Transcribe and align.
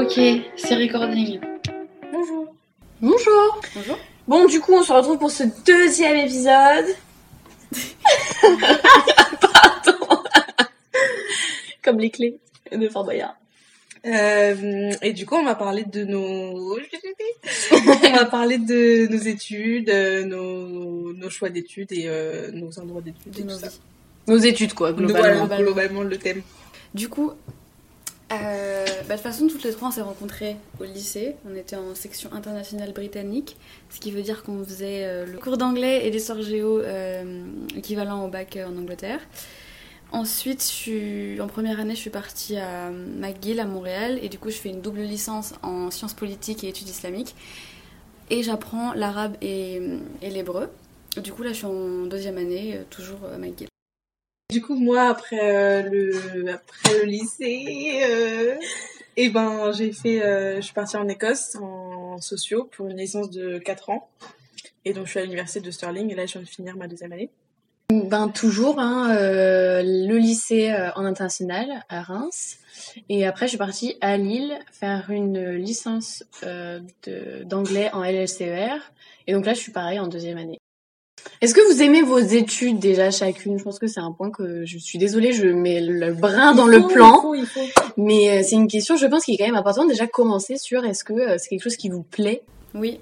Ok, 0.00 0.18
c'est 0.56 0.76
recording. 0.76 1.38
Bonjour. 2.10 2.54
Bonjour. 3.02 3.60
Bonjour. 3.74 3.98
Bon, 4.26 4.46
du 4.46 4.58
coup, 4.58 4.72
on 4.72 4.82
se 4.82 4.90
retrouve 4.94 5.18
pour 5.18 5.30
ce 5.30 5.42
deuxième 5.66 6.16
épisode. 6.16 6.86
Pardon. 9.42 10.22
Comme 11.84 11.98
les 11.98 12.08
clés 12.08 12.38
de 12.72 12.88
Fort 12.88 13.04
Boyard. 13.04 13.36
Euh, 14.06 14.90
et 15.02 15.12
du 15.12 15.26
coup, 15.26 15.34
on 15.34 15.44
va 15.44 15.54
parler 15.54 15.84
de 15.84 16.04
nos, 16.04 16.78
on 17.70 18.12
va 18.14 18.24
parler 18.24 18.56
de 18.56 19.06
nos 19.06 19.18
études, 19.18 19.90
euh, 19.90 20.24
nos, 20.24 21.12
nos 21.12 21.28
choix 21.28 21.50
d'études 21.50 21.92
et 21.92 22.04
euh, 22.06 22.50
nos 22.52 22.78
endroits 22.78 23.02
d'études 23.02 23.38
et 23.38 23.42
De 23.42 23.48
tout 23.48 23.48
nos 23.48 23.58
ça. 23.58 23.68
Nos 24.28 24.38
études, 24.38 24.72
quoi, 24.72 24.94
globalement. 24.94 25.20
Globalement. 25.20 25.46
Voilà, 25.46 25.62
globalement, 25.62 26.02
le 26.04 26.16
thème. 26.16 26.40
Du 26.94 27.10
coup, 27.10 27.32
euh, 28.32 28.84
bah, 28.86 28.92
de 28.92 29.12
toute 29.14 29.20
façon, 29.22 29.48
toutes 29.48 29.64
les 29.64 29.72
trois, 29.72 29.88
on 29.88 29.90
s'est 29.90 30.02
rencontrés 30.02 30.56
au 30.80 30.84
lycée. 30.84 31.34
On 31.50 31.54
était 31.56 31.76
en 31.76 31.94
section 31.94 32.32
internationale 32.32 32.92
britannique, 32.92 33.56
ce 33.90 33.98
qui 33.98 34.12
veut 34.12 34.22
dire 34.22 34.42
qu'on 34.42 34.64
faisait 34.64 35.04
euh, 35.04 35.26
le 35.26 35.38
cours 35.38 35.56
d'anglais 35.56 36.06
et 36.06 36.10
d'histoire 36.10 36.40
géo 36.40 36.78
euh, 36.78 37.44
équivalent 37.76 38.24
au 38.24 38.28
bac 38.28 38.56
euh, 38.56 38.66
en 38.66 38.76
Angleterre. 38.76 39.20
Ensuite, 40.12 40.62
en 41.40 41.46
première 41.46 41.78
année, 41.78 41.94
je 41.94 42.00
suis 42.00 42.10
partie 42.10 42.56
à 42.56 42.90
McGill 42.90 43.60
à 43.60 43.64
Montréal 43.64 44.18
et 44.22 44.28
du 44.28 44.38
coup, 44.38 44.50
je 44.50 44.56
fais 44.56 44.68
une 44.68 44.80
double 44.80 45.02
licence 45.02 45.54
en 45.62 45.90
sciences 45.92 46.14
politiques 46.14 46.64
et 46.64 46.68
études 46.68 46.88
islamiques. 46.88 47.36
Et 48.28 48.42
j'apprends 48.42 48.92
l'arabe 48.92 49.36
et, 49.40 49.80
et 50.20 50.30
l'hébreu. 50.30 50.68
Du 51.16 51.32
coup, 51.32 51.42
là, 51.44 51.50
je 51.50 51.58
suis 51.58 51.66
en 51.66 52.06
deuxième 52.06 52.38
année, 52.38 52.80
toujours 52.90 53.20
à 53.32 53.38
McGill. 53.38 53.69
Du 54.50 54.62
coup, 54.62 54.74
moi, 54.74 55.02
après 55.02 55.54
euh, 55.54 55.82
le 55.82 56.52
après 56.52 56.98
le 56.98 57.04
lycée, 57.04 58.02
euh, 58.04 58.56
et 59.16 59.28
ben 59.28 59.70
j'ai 59.72 59.92
fait, 59.92 60.22
euh, 60.22 60.56
je 60.56 60.60
suis 60.62 60.74
partie 60.74 60.96
en 60.96 61.06
Écosse 61.08 61.56
en 61.56 62.18
sociaux 62.18 62.64
pour 62.64 62.88
une 62.88 62.96
licence 62.96 63.30
de 63.30 63.58
4 63.58 63.90
ans. 63.90 64.08
Et 64.84 64.92
donc 64.92 65.06
je 65.06 65.10
suis 65.10 65.20
à 65.20 65.22
l'université 65.22 65.60
de 65.60 65.70
Stirling 65.70 66.10
et 66.10 66.14
là 66.14 66.26
je 66.26 66.32
viens 66.32 66.42
de 66.42 66.48
finir 66.48 66.76
ma 66.76 66.88
deuxième 66.88 67.12
année. 67.12 67.30
Ben 67.90 68.28
toujours, 68.28 68.78
hein, 68.78 69.08
le 69.10 70.16
lycée 70.16 70.72
en 70.94 71.04
international 71.04 71.84
à 71.88 72.02
Reims. 72.02 72.60
Et 73.08 73.26
après, 73.26 73.46
je 73.46 73.50
suis 73.50 73.58
partie 73.58 73.96
à 74.00 74.16
Lille 74.16 74.56
faire 74.70 75.10
une 75.10 75.54
licence 75.54 76.24
euh, 76.44 76.80
d'anglais 77.44 77.90
en 77.92 78.02
LLCER. 78.02 78.76
Et 79.26 79.32
donc 79.32 79.44
là, 79.44 79.54
je 79.54 79.60
suis 79.60 79.72
pareil 79.72 79.98
en 79.98 80.06
deuxième 80.06 80.38
année. 80.38 80.59
Est-ce 81.40 81.54
que 81.54 81.72
vous 81.72 81.80
aimez 81.82 82.02
vos 82.02 82.18
études 82.18 82.78
déjà 82.78 83.10
chacune? 83.10 83.58
Je 83.58 83.64
pense 83.64 83.78
que 83.78 83.86
c'est 83.86 84.00
un 84.00 84.12
point 84.12 84.30
que 84.30 84.66
je 84.66 84.76
suis 84.76 84.98
désolée, 84.98 85.32
je 85.32 85.46
mets 85.46 85.80
le 85.80 86.12
brin 86.12 86.54
dans 86.54 86.66
le 86.66 86.86
plan. 86.86 87.14
Il 87.34 87.46
faut, 87.46 87.62
il 87.62 87.70
faut. 87.70 87.92
Mais 87.96 88.28
euh, 88.28 88.42
c'est 88.46 88.56
une 88.56 88.68
question, 88.68 88.96
je 88.96 89.06
pense, 89.06 89.24
qui 89.24 89.32
est 89.34 89.38
quand 89.38 89.46
même 89.46 89.54
importante. 89.56 89.88
Déjà, 89.88 90.06
commencer 90.06 90.58
sur 90.58 90.84
est-ce 90.84 91.02
que 91.02 91.14
euh, 91.14 91.36
c'est 91.38 91.48
quelque 91.48 91.62
chose 91.62 91.76
qui 91.76 91.88
vous 91.88 92.02
plaît? 92.02 92.42
Oui, 92.74 93.00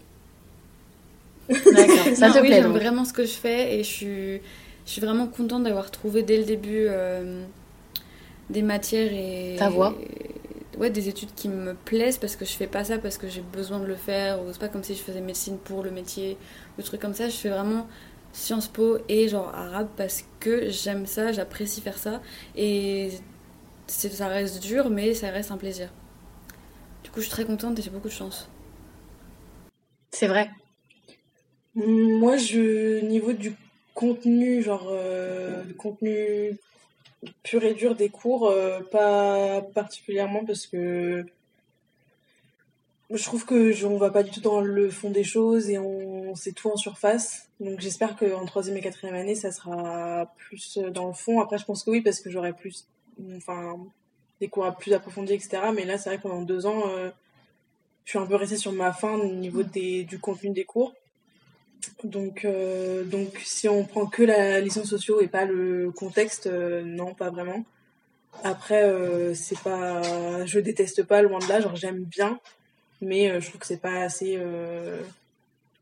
D'accord, 1.49 1.97
ça 2.15 2.29
Non, 2.29 2.35
te 2.35 2.39
oui, 2.41 2.47
plaît 2.49 2.63
j'aime 2.63 2.73
vraiment 2.73 3.05
ce 3.05 3.13
que 3.13 3.25
je 3.25 3.33
fais 3.33 3.75
et 3.75 3.83
je 3.83 3.89
suis, 3.89 4.41
je 4.87 4.91
suis 4.93 5.01
vraiment 5.01 5.27
contente 5.27 5.65
d'avoir 5.65 5.91
trouvé 5.91 6.23
dès 6.23 6.37
le 6.37 6.45
début 6.45 6.87
euh, 6.89 7.43
des 8.51 8.63
matières 8.63 9.11
et 9.13 9.57
Ta 9.59 9.69
voie. 9.69 9.97
ouais, 10.79 10.91
des 10.91 11.09
études 11.09 11.31
qui 11.35 11.49
me 11.49 11.75
plaisent 11.75 12.19
parce 12.19 12.37
que 12.37 12.45
je 12.45 12.53
fais 12.53 12.67
pas 12.67 12.85
ça 12.85 12.99
parce 12.99 13.19
que 13.19 13.29
j'ai 13.29 13.41
besoin 13.53 13.81
de 13.81 13.87
le 13.87 13.97
faire 13.97 14.41
ou 14.43 14.53
c'est 14.53 14.61
pas 14.61 14.69
comme 14.69 14.85
si 14.85 14.95
je 14.95 15.01
faisais 15.03 15.21
médecine 15.23 15.57
pour 15.59 15.83
le 15.83 15.91
métier 15.91 16.37
ou 16.77 16.83
des 16.83 16.87
trucs 16.87 17.01
comme 17.01 17.15
ça. 17.15 17.29
Je 17.29 17.37
fais 17.37 17.49
vraiment 17.49 17.87
Sciences 18.33 18.69
Po 18.69 18.99
et 19.09 19.29
genre 19.29 19.55
arabe 19.55 19.89
parce 19.97 20.25
que 20.41 20.69
j'aime 20.71 21.07
ça, 21.07 21.33
j'apprécie 21.33 21.81
faire 21.81 21.99
ça 21.99 22.21
et 22.57 23.11
ça 23.87 24.29
reste 24.29 24.63
dur 24.63 24.91
mais 24.91 25.15
ça 25.15 25.31
reste 25.31 25.51
un 25.51 25.57
plaisir. 25.57 25.91
Du 27.05 27.11
coup, 27.11 27.21
je 27.21 27.27
suis 27.27 27.31
très 27.31 27.45
contente 27.45 27.79
et 27.79 27.83
j'ai 27.83 27.91
beaucoup 27.91 28.09
de 28.09 28.13
chance. 28.13 28.49
C'est 30.11 30.27
vrai. 30.27 30.51
Moi, 31.75 32.37
je 32.37 33.01
niveau 33.05 33.33
du 33.33 33.55
contenu, 33.95 34.63
genre 34.63 34.89
euh, 34.91 35.63
contenu 35.77 36.59
pur 37.43 37.65
et 37.65 37.75
dur 37.75 37.95
des 37.95 38.09
cours, 38.09 38.49
euh, 38.49 38.81
pas 38.91 39.63
particulièrement 39.75 40.45
parce 40.45 40.67
que 40.67 41.25
je 43.11 43.25
trouve 43.25 43.45
que 43.47 43.73
je- 43.73 43.87
on 43.87 43.97
va 43.99 44.11
pas 44.11 44.23
du 44.23 44.31
tout 44.31 44.41
dans 44.41 44.61
le 44.61 44.91
fond 44.91 45.11
des 45.11 45.25
choses 45.25 45.71
et 45.71 45.79
on 45.79 46.35
c'est 46.35 46.53
tout 46.53 46.71
en 46.71 46.77
surface. 46.77 47.49
Donc 47.61 47.81
j'espère 47.81 48.17
qu'en 48.17 48.45
troisième 48.45 48.77
et 48.77 48.81
quatrième 48.83 49.15
année, 49.15 49.35
ça 49.35 49.51
sera 49.53 50.33
plus 50.37 50.79
dans 50.79 51.09
le 51.09 51.15
fond. 51.15 51.41
Après, 51.41 51.59
je 51.59 51.65
pense 51.65 51.85
que 51.85 51.91
oui 51.91 52.01
parce 52.03 52.21
que 52.21 52.31
j'aurai 52.31 52.53
plus, 52.53 52.87
enfin, 53.37 53.79
des 54.41 54.49
cours 54.49 54.75
plus 54.79 54.93
approfondis, 54.93 55.35
etc. 55.35 55.73
Mais 55.73 55.85
là, 55.85 55.99
c'est 55.99 56.11
vrai 56.11 56.19
que 56.19 56.23
pendant 56.23 56.43
deux 56.43 56.67
ans, 56.67 56.83
euh, 56.89 57.11
je 58.05 58.11
suis 58.13 58.19
un 58.19 58.27
peu 58.27 58.37
restée 58.37 58.57
sur 58.59 58.73
ma 58.73 58.93
fin 58.93 59.15
au 59.15 59.27
niveau 59.27 59.63
des, 59.63 60.05
du 60.05 60.19
contenu 60.21 60.51
des 60.51 60.65
cours. 60.65 60.95
Donc, 62.05 62.45
euh, 62.45 63.05
donc 63.05 63.39
si 63.45 63.69
on 63.69 63.85
prend 63.85 64.07
que 64.07 64.23
la 64.23 64.61
licence 64.61 64.89
sociaux 64.89 65.21
et 65.21 65.29
pas 65.29 65.45
le 65.45 65.91
contexte, 65.91 66.47
euh, 66.47 66.83
non, 66.83 67.15
pas 67.15 67.31
vraiment. 67.31 67.65
Après, 68.45 68.85
euh, 68.85 69.35
c'est 69.35 69.59
pas, 69.61 70.45
je 70.47 70.61
déteste 70.61 71.05
pas 71.05 71.23
loin 71.23 71.39
de 71.41 71.49
là, 71.49 71.61
genre 71.61 71.77
j'aime 71.77 72.05
bien, 72.05 72.41
mais 73.01 73.31
euh, 73.31 73.41
je 73.41 73.49
trouve 73.49 73.61
que 73.61 73.67
c'est 73.67 73.81
pas 73.81 74.01
assez. 74.03 74.37
euh, 74.39 75.01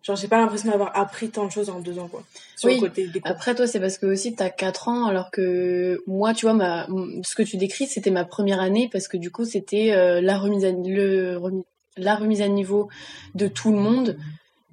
Genre 0.02 0.14
j'ai 0.14 0.28
pas 0.28 0.38
l'impression 0.38 0.70
d'avoir 0.70 0.96
appris 0.96 1.30
tant 1.30 1.46
de 1.46 1.50
choses 1.50 1.68
en 1.68 1.80
deux 1.80 1.98
ans 1.98 2.06
quoi. 2.06 2.22
Sur 2.54 2.68
Oui. 2.68 2.76
le 2.76 2.80
côté 2.80 3.08
des. 3.08 3.20
Après, 3.24 3.56
toi, 3.56 3.66
c'est 3.66 3.80
parce 3.80 3.98
que 3.98 4.06
aussi 4.06 4.34
t'as 4.36 4.50
4 4.50 4.86
ans, 4.88 5.06
alors 5.06 5.32
que 5.32 6.00
moi, 6.06 6.32
tu 6.32 6.46
vois, 6.46 6.54
ma, 6.54 6.86
ce 7.24 7.34
que 7.34 7.42
tu 7.42 7.56
décris, 7.56 7.86
c'était 7.88 8.12
ma 8.12 8.24
première 8.24 8.60
année, 8.60 8.88
parce 8.92 9.08
que 9.08 9.16
du 9.16 9.32
coup, 9.32 9.44
c'était 9.44 9.92
euh, 9.94 10.20
la, 10.20 10.38
remise 10.38 10.64
à, 10.64 10.70
le, 10.70 11.40
la 11.96 12.14
remise 12.14 12.40
à 12.40 12.46
niveau 12.46 12.88
de 13.34 13.48
tout 13.48 13.72
le 13.72 13.78
monde. 13.78 14.16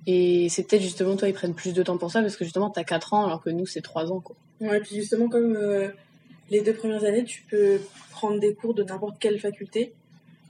Et 0.05 0.49
c'est 0.49 0.67
peut-être 0.67 0.83
justement, 0.83 1.15
toi, 1.15 1.27
ils 1.29 1.33
prennent 1.33 1.55
plus 1.55 1.73
de 1.73 1.81
temps 1.81 1.97
pour 1.97 2.11
ça, 2.11 2.21
parce 2.21 2.35
que 2.35 2.43
justement, 2.43 2.69
t'as 2.69 2.83
4 2.83 3.13
ans, 3.15 3.25
alors 3.25 3.41
que 3.41 3.49
nous, 3.49 3.65
c'est 3.65 3.81
3 3.81 4.11
ans, 4.11 4.19
quoi. 4.19 4.35
Ouais, 4.61 4.77
et 4.77 4.81
puis 4.81 4.97
justement, 4.97 5.29
comme 5.29 5.57
les 6.51 6.61
deux 6.61 6.73
premières 6.75 7.05
années, 7.05 7.23
tu 7.23 7.41
peux 7.49 7.79
prendre 8.11 8.39
des 8.39 8.53
cours 8.53 8.75
de 8.75 8.83
n'importe 8.83 9.17
quelle 9.19 9.39
faculté. 9.39 9.93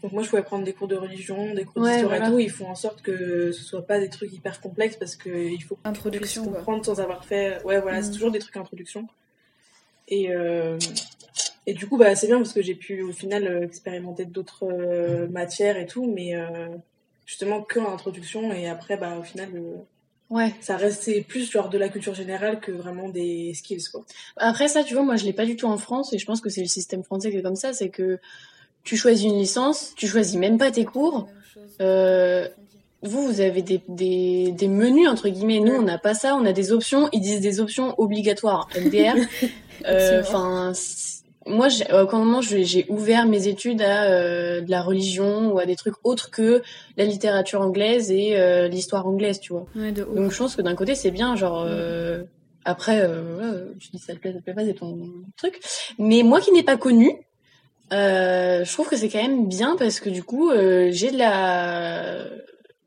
Donc 0.03 0.11
moi, 0.11 0.21
je 0.21 0.29
pouvais 0.29 0.43
prendre 0.43 0.65
des 0.65 0.73
cours 0.73 0.89
de 0.89 0.95
religion, 0.97 1.53
des 1.55 1.63
cours 1.63 1.81
Ouais, 1.81 1.89
d'histoire 1.91 2.11
voilà. 2.11 2.27
et 2.27 2.29
tout. 2.29 2.39
Ils 2.39 2.51
font 2.51 2.67
en 2.67 2.75
sorte 2.75 3.01
que 3.01 3.51
ce 3.53 3.63
soit 3.63 3.87
pas 3.87 3.99
des 3.99 4.09
trucs 4.09 4.33
hyper 4.33 4.59
complexes 4.59 4.97
parce 4.97 5.15
qu'il 5.15 5.63
faut 5.63 5.79
Introduction, 5.85 6.43
comprendre 6.45 6.85
sans 6.85 6.99
avoir 6.99 7.23
fait. 7.23 7.63
Ouais, 7.63 7.79
voilà, 7.79 8.01
c'est 8.01 8.09
Mm. 8.09 8.13
toujours 8.13 8.31
des 8.31 8.39
trucs 8.39 8.57
introduction. 8.57 9.07
Et, 10.09 10.29
euh, 10.35 10.77
et 11.65 11.73
du 11.73 11.87
coup, 11.87 11.97
bah, 11.97 12.13
c'est 12.15 12.27
bien 12.27 12.35
parce 12.37 12.51
que 12.51 12.61
j'ai 12.61 12.75
pu 12.75 13.01
au 13.01 13.13
final 13.13 13.47
euh, 13.47 13.61
expérimenter 13.63 14.25
d'autres 14.25 14.65
euh, 14.69 15.27
matières 15.29 15.77
et 15.77 15.85
tout, 15.85 16.05
mais 16.13 16.35
euh, 16.35 16.67
justement 17.25 17.61
que 17.61 17.79
en 17.79 17.93
introduction. 17.93 18.51
Et 18.51 18.67
après, 18.67 18.97
bah, 18.97 19.15
au 19.17 19.23
final, 19.23 19.49
Ouais. 20.29 20.51
ça 20.59 20.75
reste 20.77 21.03
c'est 21.03 21.21
plus 21.21 21.49
genre 21.49 21.69
de 21.69 21.77
la 21.77 21.87
culture 21.87 22.13
générale 22.15 22.59
que 22.59 22.71
vraiment 22.73 23.07
des 23.07 23.53
skills, 23.53 23.83
quoi. 23.91 24.03
Après 24.35 24.67
ça, 24.67 24.83
tu 24.83 24.95
vois, 24.95 25.03
moi, 25.03 25.15
je 25.15 25.23
l'ai 25.23 25.33
pas 25.33 25.45
du 25.45 25.55
tout 25.55 25.67
en 25.67 25.77
France, 25.77 26.11
et 26.11 26.17
je 26.17 26.25
pense 26.25 26.41
que 26.41 26.49
c'est 26.49 26.61
le 26.61 26.67
système 26.67 27.03
français 27.03 27.31
qui 27.31 27.37
est 27.37 27.41
comme 27.43 27.55
ça, 27.55 27.71
c'est 27.71 27.89
que 27.89 28.19
tu 28.83 28.97
choisis 28.97 29.25
une 29.25 29.37
licence, 29.37 29.93
tu 29.95 30.07
choisis 30.07 30.35
même 30.37 30.57
pas 30.57 30.71
tes 30.71 30.85
cours, 30.85 31.27
Euh, 31.81 32.47
vous, 33.01 33.25
vous 33.27 33.41
avez 33.41 33.61
des, 33.61 33.81
des, 33.89 34.51
des 34.51 34.67
menus, 34.69 35.09
entre 35.09 35.27
guillemets. 35.27 35.59
Nous, 35.59 35.73
on 35.73 35.81
n'a 35.81 35.97
pas 35.97 36.13
ça. 36.13 36.35
On 36.35 36.45
a 36.45 36.53
des 36.53 36.71
options. 36.71 37.09
Ils 37.11 37.19
disent 37.19 37.41
des 37.41 37.59
options 37.59 37.95
obligatoires. 37.97 38.67
MDR. 38.79 39.15
Euh, 39.85 40.21
Enfin, 40.21 40.71
moi, 41.45 41.67
aucun 42.01 42.19
moment, 42.19 42.41
je- 42.41 42.61
j'ai 42.63 42.85
ouvert 42.87 43.25
mes 43.25 43.47
études 43.49 43.81
à 43.81 44.03
euh, 44.05 44.61
de 44.61 44.71
la 44.71 44.81
religion 44.81 45.51
ou 45.51 45.59
à 45.59 45.65
des 45.65 45.75
trucs 45.75 45.95
autres 46.05 46.29
que 46.29 46.61
la 46.95 47.03
littérature 47.03 47.59
anglaise 47.59 48.09
et 48.11 48.37
euh, 48.37 48.69
l'histoire 48.69 49.05
anglaise, 49.05 49.39
tu 49.41 49.51
vois. 49.51 49.65
Ouais, 49.75 49.91
de. 49.91 50.03
Donc, 50.05 50.31
je 50.31 50.37
pense 50.37 50.55
que 50.55 50.61
d'un 50.61 50.75
côté, 50.75 50.95
c'est 50.95 51.11
bien. 51.11 51.35
Genre, 51.35 51.65
euh, 51.67 52.23
après, 52.63 53.01
euh, 53.01 53.35
voilà, 53.35 53.53
tu 53.79 53.89
dis 53.91 53.99
ça 53.99 54.13
te 54.13 54.19
plaît, 54.19 54.31
ça 54.31 54.39
te 54.39 54.43
plaît 54.43 54.53
pas, 54.53 54.63
c'est 54.63 54.75
ton 54.75 54.97
truc. 55.35 55.59
Mais 55.99 56.23
moi 56.23 56.39
qui 56.39 56.51
n'ai 56.53 56.63
pas 56.63 56.77
connu, 56.77 57.11
euh, 57.93 58.63
je 58.65 58.73
trouve 58.73 58.87
que 58.89 58.95
c'est 58.97 59.09
quand 59.09 59.21
même 59.21 59.47
bien 59.47 59.75
parce 59.77 59.99
que 59.99 60.09
du 60.09 60.23
coup, 60.23 60.49
euh, 60.49 60.89
j'ai 60.91 61.11
de 61.11 61.17
la 61.17 62.25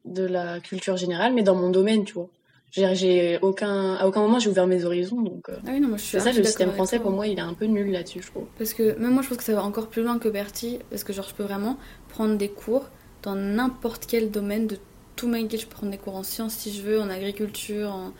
de 0.05 0.25
la 0.26 0.61
culture 0.61 0.97
générale, 0.97 1.32
mais 1.35 1.43
dans 1.43 1.55
mon 1.55 1.70
domaine, 1.70 2.05
tu 2.05 2.14
vois. 2.14 2.29
J'ai, 2.73 2.94
j'ai 2.94 3.38
aucun, 3.43 3.94
à 3.94 4.06
aucun 4.06 4.20
moment 4.20 4.38
j'ai 4.38 4.50
ouvert 4.50 4.67
mes 4.67 4.85
horizons, 4.85 5.23
donc 5.23 5.49
euh, 5.49 5.55
Ah 5.67 5.70
oui, 5.73 5.81
non, 5.81 5.88
moi 5.88 5.97
je 5.97 6.03
suis 6.03 6.11
c'est 6.12 6.20
ça 6.20 6.32
le 6.32 6.44
système 6.44 6.73
français 6.73 6.99
pour 6.99 7.11
moi, 7.11 7.26
il 7.26 7.38
est 7.38 7.43
un 7.43 7.55
peu 7.55 7.64
nul 7.64 7.91
là-dessus, 7.91 8.20
je 8.23 8.26
trouve. 8.26 8.44
Parce 8.58 8.75
que 8.75 8.99
même 8.99 9.12
moi 9.12 9.23
je 9.23 9.29
pense 9.29 9.38
que 9.38 9.44
ça 9.44 9.55
va 9.55 9.64
encore 9.64 9.87
plus 9.87 10.03
loin 10.03 10.19
que 10.19 10.29
Bertie, 10.29 10.81
parce 10.91 11.03
que 11.03 11.12
genre 11.12 11.26
je 11.29 11.35
peux 11.35 11.44
vraiment 11.44 11.79
prendre 12.11 12.37
des 12.37 12.49
cours 12.49 12.91
dans 13.23 13.35
n'importe 13.35 14.05
quel 14.06 14.31
domaine 14.31 14.67
de 14.67 14.76
tout 15.14 15.26
McGill. 15.29 15.61
Je 15.61 15.67
peux 15.67 15.75
prendre 15.76 15.93
des 15.93 15.99
cours 15.99 16.17
en 16.17 16.23
sciences 16.23 16.55
si 16.55 16.73
je 16.73 16.82
veux, 16.82 17.00
en 17.00 17.09
agriculture, 17.09 17.91
en, 17.91 18.12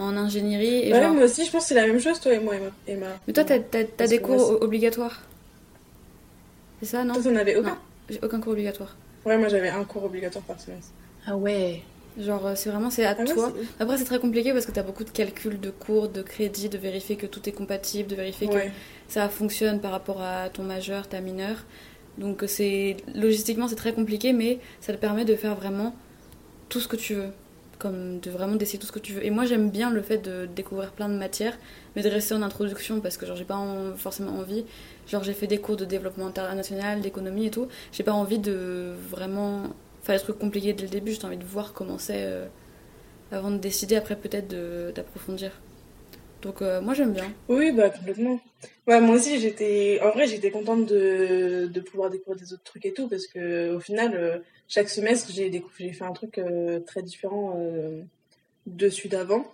en 0.00 0.16
ingénierie. 0.16 0.88
Et 0.88 0.92
Ouais, 0.92 1.02
genre... 1.02 1.12
moi 1.12 1.24
aussi, 1.24 1.44
je 1.44 1.50
pense 1.50 1.62
que 1.62 1.68
c'est 1.68 1.74
la 1.74 1.86
même 1.86 1.98
chose, 1.98 2.20
toi 2.20 2.32
et 2.32 2.38
moi, 2.38 2.54
Emma. 2.86 3.06
Mais 3.26 3.32
toi 3.32 3.44
t'as, 3.44 4.06
des 4.06 4.18
cours 4.20 4.36
moi, 4.36 4.62
obligatoires? 4.62 5.22
C'est 6.80 6.86
ça, 6.86 7.04
non 7.04 7.14
Toi, 7.14 7.22
t'en 7.24 7.36
avais 7.36 7.56
aucun 7.56 7.70
Non. 7.70 7.76
J'ai 8.08 8.20
aucun 8.22 8.40
cours 8.40 8.52
obligatoire. 8.52 8.96
Ouais, 9.24 9.36
moi 9.36 9.48
j'avais 9.48 9.68
un 9.68 9.82
cours 9.84 10.04
obligatoire 10.04 10.44
par 10.44 10.60
semestre. 10.60 10.92
Ah 11.26 11.36
ouais. 11.36 11.82
Genre 12.18 12.46
euh, 12.46 12.52
c'est 12.54 12.70
vraiment 12.70 12.88
c'est 12.90 13.04
à 13.04 13.16
Ah 13.18 13.24
toi. 13.24 13.52
Après 13.80 13.98
c'est 13.98 14.04
très 14.04 14.20
compliqué 14.20 14.52
parce 14.52 14.64
que 14.64 14.70
t'as 14.72 14.84
beaucoup 14.84 15.04
de 15.04 15.10
calculs 15.10 15.58
de 15.60 15.70
cours, 15.70 16.08
de 16.08 16.22
crédits, 16.22 16.68
de 16.68 16.78
vérifier 16.78 17.16
que 17.16 17.26
tout 17.26 17.46
est 17.48 17.52
compatible, 17.52 18.08
de 18.08 18.14
vérifier 18.14 18.48
que 18.48 18.58
ça 19.08 19.28
fonctionne 19.28 19.80
par 19.80 19.90
rapport 19.90 20.22
à 20.22 20.48
ton 20.48 20.62
majeur, 20.62 21.08
ta 21.08 21.20
mineure. 21.20 21.64
Donc 22.16 22.44
c'est 22.46 22.96
logistiquement 23.14 23.68
c'est 23.68 23.74
très 23.76 23.92
compliqué, 23.92 24.32
mais 24.32 24.60
ça 24.80 24.92
te 24.92 24.98
permet 24.98 25.24
de 25.24 25.34
faire 25.34 25.56
vraiment 25.56 25.94
tout 26.68 26.80
ce 26.80 26.88
que 26.88 26.96
tu 26.96 27.14
veux, 27.14 27.28
comme 27.78 28.20
de 28.20 28.30
vraiment 28.30 28.54
d'essayer 28.54 28.78
tout 28.78 28.86
ce 28.86 28.92
que 28.92 28.98
tu 29.00 29.12
veux. 29.12 29.26
Et 29.26 29.30
moi 29.30 29.44
j'aime 29.44 29.68
bien 29.70 29.90
le 29.90 30.00
fait 30.00 30.18
de 30.18 30.46
découvrir 30.46 30.92
plein 30.92 31.08
de 31.08 31.14
matières, 31.18 31.58
mais 31.96 32.02
de 32.02 32.08
rester 32.08 32.34
en 32.34 32.40
introduction 32.42 33.00
parce 33.00 33.16
que 33.18 33.26
genre 33.26 33.36
j'ai 33.36 33.44
pas 33.44 33.60
forcément 33.96 34.38
envie. 34.38 34.64
Genre 35.06 35.22
j'ai 35.22 35.34
fait 35.34 35.46
des 35.46 35.58
cours 35.58 35.76
de 35.76 35.84
développement 35.84 36.26
international, 36.26 37.00
d'économie 37.00 37.46
et 37.46 37.50
tout. 37.50 37.68
J'ai 37.92 38.02
pas 38.02 38.12
envie 38.12 38.38
de 38.38 38.94
vraiment 39.10 39.62
faire 40.02 40.16
des 40.16 40.22
trucs 40.22 40.38
compliqués 40.38 40.72
dès 40.72 40.84
le 40.84 40.88
début. 40.88 41.12
J'ai 41.12 41.24
envie 41.24 41.36
de 41.36 41.44
voir 41.44 41.72
comment 41.72 41.98
c'est 41.98 42.24
euh, 42.24 42.46
avant 43.30 43.50
de 43.50 43.58
décider 43.58 43.96
après 43.96 44.16
peut-être 44.16 44.48
d'approfondir. 44.92 45.52
Donc 46.42 46.60
euh, 46.62 46.80
moi 46.80 46.94
j'aime 46.94 47.12
bien. 47.12 47.32
Oui, 47.48 47.72
bah 47.72 47.90
complètement. 47.90 48.40
Moi 48.86 49.10
aussi 49.10 49.40
j'étais, 49.40 50.00
en 50.02 50.10
vrai 50.10 50.26
j'étais 50.26 50.50
contente 50.50 50.86
de, 50.86 51.66
de 51.66 51.80
pouvoir 51.80 52.10
découvrir 52.10 52.40
des 52.40 52.52
autres 52.52 52.62
trucs 52.64 52.84
et 52.86 52.92
tout 52.92 53.08
parce 53.08 53.26
que 53.26 53.74
au 53.74 53.80
final 53.80 54.14
euh, 54.14 54.38
chaque 54.68 54.88
semestre 54.88 55.30
j'ai 55.32 55.50
j'ai 55.78 55.92
fait 55.92 56.04
un 56.04 56.12
truc 56.12 56.40
très 56.86 57.02
différent 57.02 57.58
de 58.66 58.88
celui 58.88 59.08
d'avant. 59.08 59.46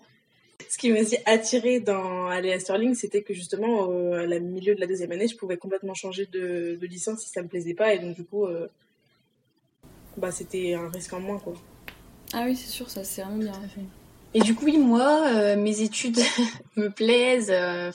Ce 0.69 0.79
qui 0.79 0.91
m'a 0.91 1.01
aussi 1.01 1.17
attiré 1.27 1.81
dans 1.81 2.27
aller 2.27 2.53
à 2.53 2.61
Sterling, 2.61 2.95
c'était 2.95 3.23
que 3.23 3.35
justement 3.35 3.91
à 4.13 4.27
la 4.27 4.39
milieu 4.39 4.75
de 4.75 4.81
la 4.81 4.87
deuxième 4.87 5.13
année, 5.13 5.29
je 5.29 5.37
pouvais 5.37 5.57
complètement 5.57 5.95
changer 5.95 6.27
de, 6.27 6.77
de 6.81 6.87
licence 6.87 7.21
si 7.21 7.29
ça 7.29 7.43
me 7.43 7.49
plaisait 7.49 7.75
pas 7.75 7.95
et 7.95 7.99
donc 7.99 8.15
du 8.15 8.25
coup 8.25 8.47
bah 10.17 10.31
c'était 10.31 10.75
un 10.75 10.89
risque 10.91 11.13
en 11.13 11.21
moins 11.21 11.39
quoi. 11.39 11.55
Ah 12.35 12.45
oui, 12.47 12.57
c'est 12.57 12.71
sûr, 12.71 12.89
ça 12.89 13.05
c'est 13.05 13.23
vraiment 13.23 13.39
bien. 13.39 13.53
Et 14.35 14.41
du 14.41 14.55
coup, 14.55 14.65
oui, 14.65 14.79
moi, 14.79 15.27
euh, 15.29 15.57
mes 15.57 15.83
études 15.83 16.19
me 16.77 16.89
plaisent. 16.89 17.51
Euh, 17.51 17.93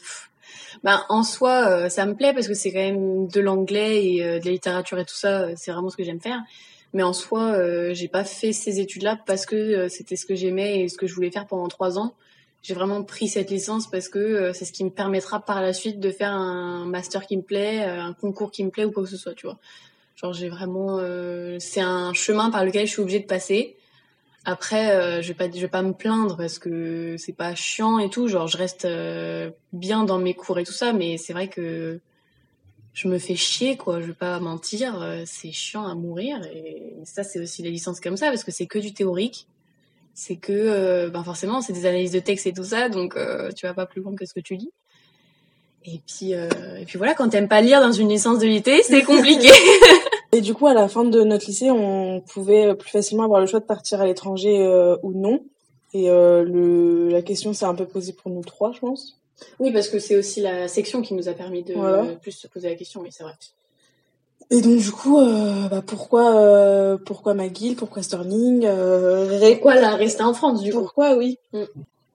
ben, 0.84 1.04
en 1.10 1.24
soi, 1.24 1.68
euh, 1.68 1.90
ça 1.90 2.06
me 2.06 2.14
plaît 2.14 2.34
parce 2.34 2.48
que 2.48 2.54
c'est 2.54 2.72
quand 2.72 2.80
même 2.80 3.28
de 3.28 3.42
l'anglais 3.42 4.06
et 4.06 4.40
de 4.40 4.46
la 4.46 4.52
littérature 4.52 5.00
et 5.00 5.06
tout 5.06 5.16
ça. 5.16 5.56
C'est 5.56 5.72
vraiment 5.72 5.90
ce 5.90 5.98
que 5.98 6.04
j'aime 6.04 6.22
faire. 6.22 6.40
Mais 6.94 7.02
en 7.04 7.14
soi, 7.14 7.58
j'ai 7.94 8.08
pas 8.08 8.24
fait 8.24 8.54
ces 8.54 8.80
études-là 8.80 9.20
parce 9.26 9.46
que 9.46 9.90
c'était 9.90 10.16
ce 10.16 10.26
que 10.26 10.36
j'aimais 10.36 10.82
et 10.82 10.88
ce 10.88 10.98
que 10.98 11.06
je 11.06 11.14
voulais 11.14 11.32
faire 11.32 11.46
pendant 11.46 11.68
trois 11.68 12.00
ans. 12.00 12.14
J'ai 12.62 12.74
vraiment 12.74 13.04
pris 13.04 13.28
cette 13.28 13.50
licence 13.50 13.90
parce 13.90 14.10
que 14.10 14.52
c'est 14.54 14.66
ce 14.66 14.74
qui 14.74 14.84
me 14.84 14.90
permettra 14.90 15.40
par 15.40 15.62
la 15.62 15.74
suite 15.74 16.00
de 16.00 16.12
faire 16.12 16.32
un 16.32 16.86
master 16.86 17.26
qui 17.26 17.38
me 17.38 17.42
plaît, 17.42 17.84
un 17.84 18.14
concours 18.14 18.52
qui 18.52 18.64
me 18.64 18.72
plaît 18.72 18.84
ou 18.84 18.92
quoi 18.92 19.04
que 19.04 19.10
ce 19.10 19.16
soit, 19.16 19.34
tu 19.34 19.46
vois. 19.46 19.58
Genre 20.16 20.34
j'ai 20.34 20.50
vraiment, 20.50 21.00
c'est 21.60 21.80
un 21.80 22.14
chemin 22.14 22.50
par 22.50 22.66
lequel 22.66 22.86
je 22.88 22.92
suis 22.92 23.02
obligée 23.02 23.20
de 23.20 23.26
passer 23.26 23.78
après, 24.50 24.92
euh, 24.92 25.22
je 25.22 25.28
vais 25.28 25.34
pas, 25.34 25.48
vais 25.50 25.68
pas 25.68 25.82
me 25.82 25.92
plaindre 25.92 26.38
parce 26.38 26.58
que 26.58 27.18
c'est 27.18 27.34
pas 27.34 27.54
chiant 27.54 28.00
et 28.00 28.10
tout. 28.10 28.30
Genre, 28.30 28.48
je 28.48 28.56
reste 28.56 28.86
euh, 28.86 29.52
bien 29.74 30.06
dans 30.06 30.20
mes 30.20 30.36
cours 30.36 30.58
et 30.58 30.64
tout 30.64 30.72
ça, 30.72 30.94
mais 30.94 31.18
c'est 31.18 31.34
vrai 31.34 31.50
que 31.50 32.00
je 32.94 33.10
me 33.10 33.20
fais 33.20 33.36
chier, 33.36 33.76
quoi. 33.76 34.00
Je 34.00 34.06
vais 34.08 34.14
pas 34.14 34.40
mentir, 34.40 35.02
euh, 35.02 35.24
c'est 35.26 35.52
chiant 35.52 35.86
à 35.86 35.96
mourir. 35.96 36.40
Et 36.54 36.94
ça, 37.04 37.26
c'est 37.26 37.42
aussi 37.42 37.62
les 37.62 37.72
licences 37.72 38.00
comme 38.00 38.16
ça 38.16 38.28
parce 38.28 38.46
que 38.46 38.52
c'est 38.52 38.68
que 38.68 38.80
du 38.80 38.94
théorique. 38.94 39.48
C'est 40.20 40.38
que, 40.38 41.10
ben 41.10 41.24
forcément, 41.24 41.62
c'est 41.62 41.74
des 41.74 41.86
analyses 41.86 42.12
de 42.12 42.20
texte 42.20 42.48
et 42.48 42.54
tout 42.54 42.64
ça, 42.64 42.90
donc 42.90 43.16
tu 43.56 43.68
vas 43.68 43.76
pas 43.76 43.86
plus 43.86 44.02
loin 44.02 44.16
que 44.16 44.26
ce 44.26 44.34
que 44.34 44.40
tu 44.40 44.56
lis. 44.56 44.72
Et 45.86 46.02
puis, 46.08 46.32
et 46.32 46.86
puis 46.88 46.98
voilà, 46.98 47.14
quand 47.14 47.30
t'aimes 47.30 47.48
pas 47.48 47.62
lire 47.62 47.82
dans 47.82 47.92
une 47.92 48.10
licence 48.10 48.40
de 48.40 48.48
l'IT, 48.48 48.68
c'est 48.84 49.04
compliqué. 49.06 49.50
Et 50.34 50.42
du 50.42 50.54
coup, 50.54 50.68
à 50.68 50.74
la 50.74 50.88
fin 50.88 51.06
de 51.06 51.24
notre 51.24 51.46
lycée, 51.48 51.72
on 51.72 52.22
pouvait 52.22 52.76
plus 52.76 52.90
facilement 52.90 53.24
avoir 53.24 53.40
le 53.40 53.48
choix 53.48 53.60
de 53.60 53.66
partir 53.66 54.02
à 54.02 54.06
l'étranger 54.06 54.66
euh, 54.66 54.98
ou 55.02 55.14
non. 55.14 55.44
Et 55.94 56.10
euh, 56.10 56.44
le, 56.44 57.10
la 57.10 57.22
question 57.22 57.54
s'est 57.54 57.66
un 57.66 57.76
peu 57.76 57.86
posée 57.86 58.14
pour 58.14 58.30
nous 58.30 58.44
trois, 58.44 58.74
je 58.74 58.80
pense. 58.80 59.20
Oui, 59.60 59.72
parce 59.72 59.88
que 59.88 60.00
c'est 60.00 60.18
aussi 60.18 60.42
la 60.42 60.68
section 60.68 61.02
qui 61.02 61.14
nous 61.14 61.30
a 61.30 61.34
permis 61.34 61.64
de 61.64 62.16
plus 62.16 62.34
se 62.34 62.48
poser 62.48 62.70
la 62.70 62.76
question, 62.76 63.02
oui, 63.02 63.10
c'est 63.12 63.24
vrai. 63.24 63.34
Et 64.50 64.62
donc 64.62 64.78
du 64.78 64.92
coup, 64.92 65.20
euh, 65.20 65.68
bah, 65.68 65.82
pourquoi 65.86 66.36
euh, 66.40 66.98
pourquoi 66.98 67.34
McGill, 67.34 67.76
pourquoi 67.76 68.02
Sterling 68.02 68.66
euh, 68.66 69.40
Pourquoi 69.54 69.76
la 69.76 69.96
rester 69.96 70.24
en 70.24 70.34
France 70.34 70.64
du 70.64 70.72
coup? 70.72 70.80
Pourquoi 70.80 71.16
oui. 71.16 71.38
Mm. 71.54 71.64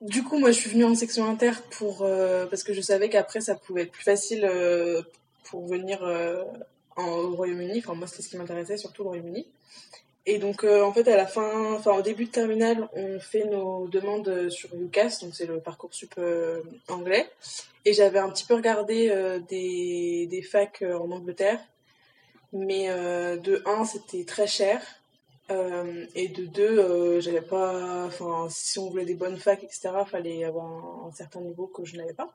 Du 0.00 0.24
coup, 0.24 0.38
moi, 0.38 0.50
je 0.50 0.58
suis 0.58 0.70
venue 0.70 0.84
en 0.84 0.96
section 0.96 1.28
inter 1.28 1.52
pour 1.78 2.04
parce 2.50 2.64
que 2.64 2.74
je 2.74 2.80
savais 2.80 3.08
qu'après 3.08 3.40
ça 3.40 3.54
pouvait 3.54 3.82
être 3.82 3.92
plus 3.92 4.02
facile 4.02 4.50
pour 5.44 5.64
venir 5.66 6.00
au 6.96 7.36
Royaume-Uni. 7.36 7.78
Enfin, 7.78 7.94
moi, 7.94 8.08
c'était 8.08 8.22
ce 8.24 8.30
qui 8.30 8.36
m'intéressait, 8.36 8.76
surtout 8.76 9.04
le 9.04 9.10
Royaume-Uni. 9.10 9.46
Et 10.24 10.38
donc, 10.38 10.62
euh, 10.62 10.82
en 10.82 10.92
fait, 10.92 11.08
à 11.08 11.16
la 11.16 11.26
fin, 11.26 11.74
enfin, 11.74 11.92
au 11.92 12.02
début 12.02 12.26
de 12.26 12.30
terminale, 12.30 12.88
on 12.94 13.18
fait 13.18 13.44
nos 13.44 13.88
demandes 13.88 14.50
sur 14.50 14.70
UCAS, 14.74 15.18
donc 15.22 15.34
c'est 15.34 15.46
le 15.46 15.58
parcours 15.58 15.92
sup 15.92 16.14
euh, 16.18 16.60
anglais. 16.88 17.28
Et 17.84 17.92
j'avais 17.92 18.20
un 18.20 18.30
petit 18.30 18.44
peu 18.44 18.54
regardé 18.54 19.08
euh, 19.10 19.40
des, 19.40 20.28
des 20.30 20.42
facs 20.42 20.82
en 20.82 21.10
Angleterre. 21.10 21.58
Mais 22.52 22.88
de 22.88 23.62
un, 23.66 23.84
c'était 23.84 24.24
très 24.24 24.46
cher. 24.46 24.80
et 25.50 26.28
de 26.28 26.46
deux, 26.46 27.20
j'avais 27.20 27.40
pas, 27.40 28.04
enfin, 28.06 28.46
si 28.50 28.78
on 28.78 28.90
voulait 28.90 29.04
des 29.04 29.14
bonnes 29.14 29.38
facs, 29.38 29.64
etc., 29.64 29.90
fallait 30.06 30.44
avoir 30.44 30.66
un 31.06 31.12
certain 31.12 31.40
niveau 31.40 31.66
que 31.66 31.84
je 31.84 31.96
n'avais 31.96 32.14
pas. 32.14 32.34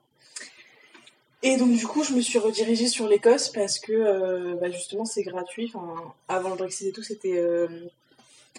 Et 1.44 1.58
donc 1.58 1.76
du 1.76 1.86
coup, 1.86 2.04
je 2.04 2.14
me 2.14 2.22
suis 2.22 2.40
redirigée 2.40 2.88
sur 2.88 3.08
l'Écosse 3.08 3.50
parce 3.50 3.80
que 3.80 3.92
euh, 3.92 4.56
bah, 4.60 4.72
justement 4.72 5.06
c'est 5.06 5.24
gratuit. 5.24 5.72
Enfin, 5.74 6.14
avant 6.28 6.50
le 6.50 6.56
Brexit 6.56 6.88
et 6.88 6.92
tout, 6.92 7.04
c'était 7.04 7.38
euh, 7.38 7.68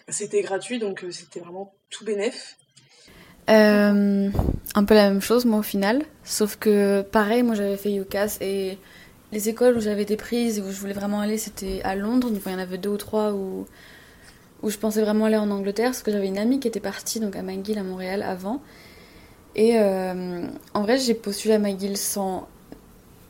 c'était 0.08 0.42
gratuit, 0.42 0.78
donc 0.78 1.02
euh, 1.02 1.10
c'était 1.10 1.40
vraiment 1.40 1.72
tout 1.90 2.04
bénef. 2.04 2.56
un 3.48 4.84
peu 4.84 4.94
la 4.94 5.10
même 5.10 5.20
chose 5.20 5.44
moi 5.44 5.58
au 5.58 5.62
final, 5.62 6.04
sauf 6.22 6.56
que 6.56 7.02
pareil, 7.02 7.42
moi 7.42 7.54
j'avais 7.56 7.76
fait 7.76 7.92
UCAS 7.92 8.38
et 8.40 8.78
les 9.32 9.48
écoles 9.48 9.76
où 9.76 9.80
j'avais 9.80 10.02
été 10.02 10.16
prise 10.16 10.58
et 10.58 10.62
où 10.62 10.70
je 10.70 10.80
voulais 10.80 10.92
vraiment 10.92 11.20
aller, 11.20 11.38
c'était 11.38 11.80
à 11.84 11.94
Londres. 11.94 12.30
Il 12.30 12.52
y 12.52 12.54
en 12.54 12.58
avait 12.58 12.78
deux 12.78 12.90
ou 12.90 12.96
trois 12.96 13.32
où 13.32 13.66
où 14.62 14.70
je 14.70 14.78
pensais 14.78 15.00
vraiment 15.00 15.26
aller 15.26 15.36
en 15.36 15.50
Angleterre, 15.50 15.90
parce 15.90 16.02
que 16.02 16.10
j'avais 16.10 16.26
une 16.26 16.38
amie 16.38 16.58
qui 16.58 16.66
était 16.66 16.80
partie 16.80 17.20
donc 17.20 17.36
à 17.36 17.42
McGill 17.42 17.78
à 17.78 17.84
Montréal 17.84 18.22
avant. 18.22 18.60
Et 19.54 19.78
en 19.78 20.82
vrai, 20.82 20.98
j'ai 20.98 21.14
postulé 21.14 21.54
à 21.54 21.58
McGill 21.58 21.96
sans 21.96 22.48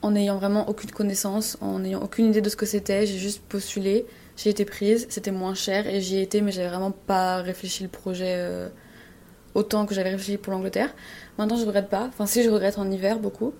en 0.02 0.12
n'ayant 0.12 0.36
vraiment 0.36 0.68
aucune 0.68 0.90
connaissance, 0.90 1.58
en 1.60 1.80
n'ayant 1.80 2.02
aucune 2.02 2.26
idée 2.26 2.40
de 2.40 2.48
ce 2.48 2.56
que 2.56 2.66
c'était. 2.66 3.06
J'ai 3.06 3.18
juste 3.18 3.42
postulé, 3.48 4.06
j'ai 4.36 4.50
été 4.50 4.64
prise, 4.64 5.06
c'était 5.08 5.32
moins 5.32 5.54
cher 5.54 5.86
et 5.88 6.00
j'y 6.00 6.16
ai 6.16 6.22
été, 6.22 6.40
mais 6.40 6.52
j'avais 6.52 6.68
vraiment 6.68 6.92
pas 6.92 7.38
réfléchi 7.38 7.82
le 7.82 7.88
projet 7.88 8.34
euh, 8.36 8.68
autant 9.54 9.86
que 9.86 9.94
j'avais 9.94 10.10
réfléchi 10.10 10.38
pour 10.38 10.52
l'Angleterre. 10.52 10.94
Maintenant, 11.36 11.56
je 11.56 11.64
regrette 11.64 11.88
pas. 11.88 12.04
Enfin, 12.08 12.26
si, 12.26 12.42
je 12.42 12.50
regrette 12.50 12.78
en 12.78 12.90
hiver 12.90 13.18
beaucoup. 13.18 13.52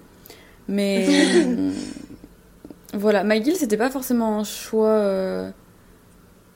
Mais 0.69 1.07
voilà, 2.95 3.25
McGill, 3.25 3.57
c'était 3.57 3.77
pas 3.77 3.91
forcément 3.91 4.39
un 4.39 4.45
choix 4.45 4.89
euh, 4.89 5.51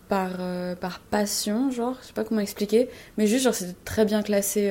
par, 0.09 0.31
euh, 0.41 0.75
par 0.75 1.01
passion, 1.01 1.71
genre, 1.71 1.97
je 2.01 2.09
sais 2.09 2.13
pas 2.13 2.25
comment 2.25 2.41
expliquer, 2.41 2.89
mais 3.17 3.27
juste, 3.27 3.45
genre, 3.45 3.55
c'était 3.55 3.77
très 3.85 4.05
bien 4.05 4.23
classé 4.23 4.71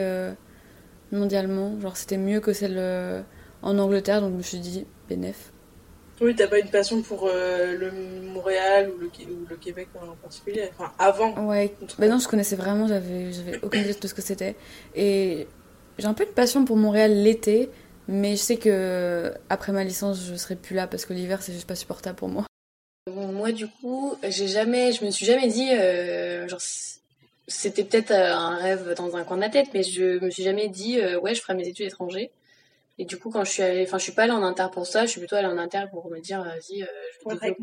mondialement. 1.12 1.80
Genre, 1.80 1.98
c'était 1.98 2.18
mieux 2.18 2.40
que 2.40 2.54
celle 2.54 3.26
en 3.62 3.78
Angleterre, 3.78 4.22
donc 4.22 4.32
je 4.32 4.38
me 4.38 4.42
suis 4.42 4.60
dit, 4.60 4.86
bénéf. 5.10 5.52
Oui, 6.22 6.36
t'as 6.36 6.48
pas 6.48 6.60
une 6.60 6.70
passion 6.70 7.02
pour 7.02 7.28
euh, 7.28 7.76
le 7.76 7.92
Montréal 8.32 8.92
ou 8.96 9.00
le, 9.00 9.10
le, 9.50 9.56
Québec 9.56 9.88
en 10.00 10.16
particulier? 10.16 10.70
Enfin, 10.78 10.92
avant 11.00 11.34
Ouais, 11.48 11.74
bah 11.98 12.08
non, 12.08 12.20
je 12.20 12.28
connaissais 12.28 12.56
vraiment, 12.56 12.88
j'avais, 12.88 13.34
j'avais 13.34 13.60
aucune 13.64 13.82
idée 13.82 13.96
de 13.96 14.08
ce 14.08 14.14
que 14.14 14.22
c'était. 14.22 14.56
Et 14.94 15.48
j'ai 15.98 16.06
un 16.06 16.14
peu 16.14 16.24
une 16.24 16.34
passion 16.34 16.64
pour 16.64 16.78
Montréal 16.78 17.24
l'été, 17.24 17.72
mais 18.08 18.32
je 18.32 18.42
sais 18.42 18.58
que 18.58 19.34
après 19.50 19.72
ma 19.72 19.84
licence, 19.84 20.24
je 20.26 20.36
serai 20.36 20.56
plus 20.56 20.76
là 20.76 20.88
parce 20.88 21.06
que 21.06 21.14
l'hiver, 21.14 21.42
c'est 21.42 21.54
juste 21.54 21.68
pas 21.68 21.76
supportable 21.76 22.16
pour 22.16 22.30
moi. 22.30 22.46
moi, 23.08 23.52
du 23.52 23.68
coup, 23.68 24.16
j'ai 24.28 24.48
jamais, 24.48 24.92
je 24.92 25.06
me 25.06 25.12
suis 25.12 25.26
jamais 25.26 25.48
dit, 25.48 25.72
euh, 25.72 26.48
genre, 26.48 26.62
c'était 27.48 27.84
peut-être 27.84 28.12
euh, 28.12 28.34
un 28.34 28.58
rêve 28.58 28.94
dans 28.96 29.16
un 29.16 29.24
coin 29.24 29.38
de 29.38 29.42
ma 29.42 29.50
tête, 29.50 29.68
mais 29.74 29.84
je 29.84 30.24
me 30.24 30.30
suis 30.30 30.44
jamais 30.44 30.68
dit, 30.68 31.00
ouais, 31.22 31.36
je 31.36 31.42
ferai 31.42 31.56
mes 31.56 31.68
études 31.68 31.88
étrangères. 31.88 32.30
Et 33.02 33.06
du 33.06 33.18
coup, 33.18 33.32
quand 33.32 33.44
je 33.44 33.52
suis 33.52 33.64
allée, 33.64 33.84
enfin, 33.84 33.98
je 33.98 34.04
suis 34.04 34.12
pas 34.12 34.24
allée 34.24 34.32
en 34.32 34.44
inter 34.44 34.68
pour 34.72 34.86
ça, 34.86 35.06
je 35.06 35.10
suis 35.12 35.20
plutôt 35.20 35.36
allée 35.36 35.48
en 35.48 35.58
inter 35.58 35.86
pour 35.90 36.08
me 36.12 36.20
dire, 36.20 36.44
vas-y, 36.44 36.84
euh, 36.84 36.86
je 37.26 37.36
vais 37.36 37.56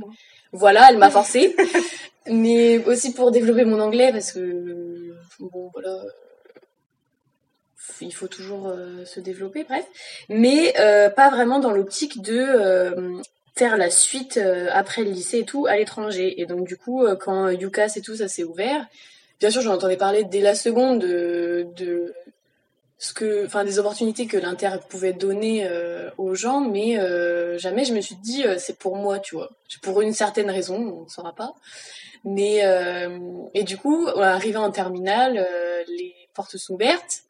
Voilà, 0.50 0.88
elle 0.90 0.98
m'a 0.98 1.10
forcé. 1.10 1.54
mais 2.26 2.84
aussi 2.86 3.12
pour 3.12 3.30
développer 3.30 3.64
mon 3.64 3.78
anglais 3.78 4.10
parce 4.10 4.32
que, 4.32 5.14
bon, 5.38 5.70
voilà, 5.72 6.02
il 8.00 8.12
faut 8.12 8.28
toujours 8.28 8.68
euh, 8.68 9.04
se 9.04 9.20
développer, 9.20 9.64
bref. 9.64 9.84
Mais 10.28 10.74
euh, 10.78 11.10
pas 11.10 11.30
vraiment 11.30 11.58
dans 11.58 11.72
l'optique 11.72 12.22
de 12.22 13.20
faire 13.54 13.76
la 13.76 13.90
suite 13.90 14.38
après 14.72 15.02
le 15.02 15.10
lycée 15.10 15.40
et 15.40 15.44
tout 15.44 15.66
à 15.66 15.76
l'étranger. 15.76 16.40
Et 16.40 16.46
donc, 16.46 16.66
du 16.66 16.76
coup, 16.76 17.04
quand 17.20 17.48
UCAS 17.48 17.94
et 17.96 18.02
tout, 18.02 18.16
ça 18.16 18.28
s'est 18.28 18.44
ouvert, 18.44 18.86
bien 19.40 19.50
sûr, 19.50 19.62
j'en 19.62 19.74
entendais 19.74 19.96
parler 19.96 20.24
dès 20.24 20.40
la 20.40 20.54
seconde 20.54 21.00
de, 21.00 22.14
ce 22.98 23.12
que, 23.12 23.46
enfin, 23.46 23.64
des 23.64 23.78
opportunités 23.78 24.26
que 24.26 24.36
l'Inter 24.36 24.70
pouvait 24.88 25.12
donner 25.12 25.66
euh, 25.66 26.10
aux 26.18 26.34
gens, 26.34 26.60
mais 26.60 26.98
euh, 26.98 27.56
jamais 27.56 27.84
je 27.84 27.94
me 27.94 28.00
suis 28.00 28.16
dit 28.16 28.44
euh, 28.44 28.56
c'est 28.58 28.76
pour 28.76 28.96
moi, 28.96 29.20
tu 29.20 29.36
vois. 29.36 29.50
Pour 29.82 30.00
une 30.00 30.12
certaine 30.12 30.50
raison, 30.50 30.76
on 30.76 31.04
ne 31.04 31.08
saura 31.08 31.34
pas. 31.34 31.54
Mais 32.24 32.64
et 33.54 33.62
du 33.62 33.76
coup, 33.76 34.08
arrivé 34.08 34.56
en 34.56 34.72
terminale, 34.72 35.46
les 35.86 36.14
portes 36.34 36.56
sont 36.56 36.74
ouvertes. 36.74 37.22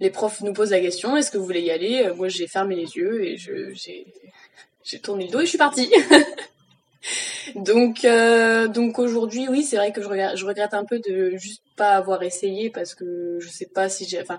Les 0.00 0.10
profs 0.10 0.40
nous 0.40 0.52
posent 0.52 0.70
la 0.70 0.80
question 0.80 1.16
est-ce 1.16 1.30
que 1.30 1.38
vous 1.38 1.44
voulez 1.44 1.60
y 1.60 1.70
aller? 1.70 2.10
Moi, 2.16 2.28
j'ai 2.28 2.46
fermé 2.46 2.74
les 2.74 2.96
yeux 2.96 3.24
et 3.24 3.36
j'ai 3.36 4.98
tourné 4.98 5.26
le 5.26 5.30
dos 5.30 5.40
et 5.40 5.44
je 5.44 5.48
suis 5.50 5.58
partie. 5.58 5.92
Donc, 7.54 8.04
euh, 8.04 8.68
donc 8.68 8.98
aujourd'hui, 8.98 9.48
oui, 9.48 9.62
c'est 9.62 9.76
vrai 9.76 9.90
que 9.90 10.02
je 10.02 10.44
regrette, 10.44 10.74
un 10.74 10.84
peu 10.84 10.98
de 10.98 11.36
juste 11.36 11.62
pas 11.74 11.92
avoir 11.92 12.22
essayé 12.22 12.68
parce 12.70 12.94
que 12.94 13.38
je 13.40 13.48
sais 13.48 13.66
pas 13.66 13.88
si 13.88 14.06
j'ai, 14.06 14.20
enfin, 14.20 14.38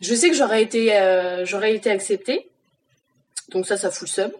je 0.00 0.14
sais 0.14 0.28
que 0.28 0.34
j'aurais 0.36 0.62
été, 0.62 0.96
euh, 0.96 1.46
j'aurais 1.46 1.74
été 1.74 1.90
acceptée. 1.90 2.48
Donc 3.50 3.66
ça, 3.66 3.76
ça 3.76 3.90
fout 3.90 4.08
le 4.08 4.12
seum. 4.12 4.32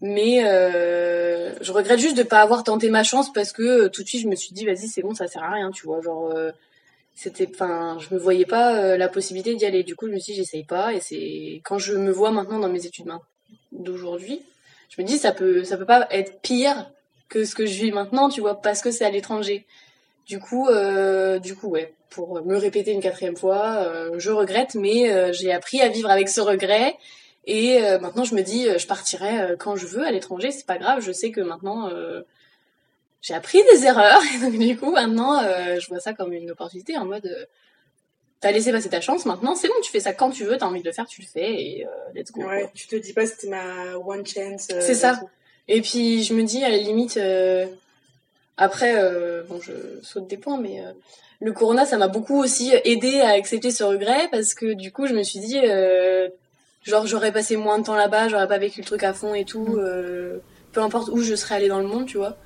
Mais 0.00 0.44
euh, 0.44 1.54
je 1.62 1.72
regrette 1.72 1.98
juste 1.98 2.16
de 2.16 2.22
pas 2.22 2.40
avoir 2.42 2.64
tenté 2.64 2.90
ma 2.90 3.04
chance 3.04 3.32
parce 3.32 3.52
que 3.52 3.62
euh, 3.62 3.88
tout 3.88 4.02
de 4.02 4.08
suite 4.08 4.22
je 4.22 4.28
me 4.28 4.34
suis 4.34 4.52
dit 4.52 4.66
vas-y 4.66 4.88
c'est 4.88 5.02
bon 5.02 5.14
ça 5.14 5.28
sert 5.28 5.42
à 5.42 5.52
rien 5.52 5.70
tu 5.70 5.86
vois 5.86 6.02
genre 6.02 6.30
euh, 6.30 6.50
c'était 7.14 7.48
enfin 7.52 7.98
je 8.00 8.12
me 8.14 8.18
voyais 8.18 8.44
pas 8.44 8.76
euh, 8.76 8.96
la 8.96 9.08
possibilité 9.08 9.54
d'y 9.54 9.64
aller. 9.64 9.84
Du 9.84 9.96
coup 9.96 10.08
je 10.08 10.12
me 10.12 10.18
suis 10.18 10.32
dit 10.32 10.40
j'essaye 10.40 10.64
pas. 10.64 10.92
Et 10.94 11.00
c'est 11.00 11.60
quand 11.64 11.78
je 11.78 11.94
me 11.94 12.10
vois 12.10 12.30
maintenant 12.30 12.58
dans 12.58 12.68
mes 12.68 12.86
études 12.86 13.06
d'aujourd'hui 13.72 14.42
je 14.90 15.02
me 15.02 15.06
dis 15.06 15.18
ça 15.18 15.32
peut 15.32 15.64
ça 15.64 15.76
peut 15.76 15.86
pas 15.86 16.06
être 16.10 16.40
pire 16.40 16.90
que 17.28 17.44
ce 17.44 17.54
que 17.54 17.66
je 17.66 17.80
vis 17.82 17.92
maintenant 17.92 18.28
tu 18.28 18.40
vois 18.40 18.60
parce 18.60 18.80
que 18.82 18.90
c'est 18.90 19.04
à 19.04 19.10
l'étranger. 19.10 19.66
Du 20.26 20.38
coup 20.38 20.68
euh, 20.68 21.38
du 21.38 21.54
coup 21.54 21.68
ouais 21.68 21.94
pour 22.10 22.44
me 22.44 22.56
répéter 22.56 22.92
une 22.92 23.00
quatrième 23.00 23.36
fois 23.36 23.84
euh, 23.86 24.14
je 24.18 24.30
regrette 24.30 24.74
mais 24.74 25.12
euh, 25.12 25.32
j'ai 25.32 25.52
appris 25.52 25.80
à 25.80 25.88
vivre 25.88 26.10
avec 26.10 26.28
ce 26.28 26.40
regret. 26.40 26.96
Et 27.46 27.82
euh, 27.82 27.98
maintenant, 27.98 28.24
je 28.24 28.34
me 28.34 28.40
dis, 28.40 28.66
je 28.78 28.86
partirai 28.86 29.54
quand 29.58 29.76
je 29.76 29.86
veux 29.86 30.02
à 30.02 30.10
l'étranger, 30.10 30.50
c'est 30.50 30.64
pas 30.64 30.78
grave. 30.78 31.02
Je 31.02 31.12
sais 31.12 31.30
que 31.30 31.42
maintenant, 31.42 31.90
j'ai 33.24 33.34
appris 33.34 33.62
des 33.72 33.86
erreurs. 33.86 34.20
Et 34.34 34.38
donc, 34.38 34.58
du 34.58 34.76
coup, 34.76 34.92
maintenant, 34.92 35.42
euh, 35.42 35.80
je 35.80 35.88
vois 35.88 35.98
ça 36.00 36.12
comme 36.12 36.32
une 36.32 36.50
opportunité 36.50 36.96
en 36.96 37.06
mode, 37.06 37.26
euh, 37.26 37.44
t'as 38.40 38.52
laissé 38.52 38.70
passer 38.70 38.90
ta 38.90 39.00
chance. 39.00 39.24
Maintenant, 39.24 39.54
c'est 39.54 39.68
bon, 39.68 39.74
tu 39.82 39.90
fais 39.90 40.00
ça 40.00 40.12
quand 40.12 40.30
tu 40.30 40.44
veux, 40.44 40.58
t'as 40.58 40.66
envie 40.66 40.82
de 40.82 40.86
le 40.86 40.92
faire, 40.92 41.06
tu 41.06 41.22
le 41.22 41.26
fais 41.26 41.62
et 41.62 41.86
euh, 41.86 41.88
let's 42.14 42.30
go. 42.30 42.42
Ouais, 42.42 42.62
quoi. 42.62 42.70
tu 42.74 42.86
te 42.86 42.96
dis 42.96 43.12
pas 43.12 43.26
c'était 43.26 43.48
ma 43.48 43.96
one 43.96 44.26
chance. 44.26 44.68
C'est 44.68 44.94
ça. 44.94 45.12
et 45.12 45.18
tout. 45.18 45.28
Et 45.66 45.80
puis, 45.80 46.22
je 46.22 46.34
me 46.34 46.42
dis, 46.42 46.62
à 46.62 46.68
la 46.68 46.76
limite, 46.76 47.18
après, 48.58 48.94
bon, 49.48 49.60
je 49.60 49.72
saute 50.02 50.26
des 50.26 50.36
points, 50.36 50.58
mais 50.58 50.82
le 51.40 51.52
corona, 51.52 51.86
ça 51.86 51.96
m'a 51.96 52.08
beaucoup 52.08 52.38
aussi 52.38 52.72
aidé 52.84 53.20
à 53.20 53.30
accepter 53.30 53.70
ce 53.70 53.82
regret 53.82 54.28
parce 54.30 54.52
que 54.52 54.74
du 54.74 54.92
coup, 54.92 55.06
je 55.06 55.14
me 55.14 55.22
suis 55.22 55.40
dit, 55.40 55.58
genre, 56.84 57.06
j'aurais 57.06 57.32
passé 57.32 57.56
moins 57.56 57.78
de 57.78 57.84
temps 57.84 57.96
là-bas, 57.96 58.28
j'aurais 58.28 58.46
pas 58.46 58.58
vécu 58.58 58.80
le 58.80 58.86
truc 58.86 59.02
à 59.02 59.12
fond 59.12 59.34
et 59.34 59.44
tout, 59.44 59.76
euh, 59.78 60.38
peu 60.72 60.82
importe 60.82 61.08
où 61.08 61.22
je 61.22 61.34
serais 61.34 61.56
allée 61.56 61.68
dans 61.68 61.80
le 61.80 61.86
monde, 61.86 62.06
tu 62.06 62.18
vois. 62.18 62.36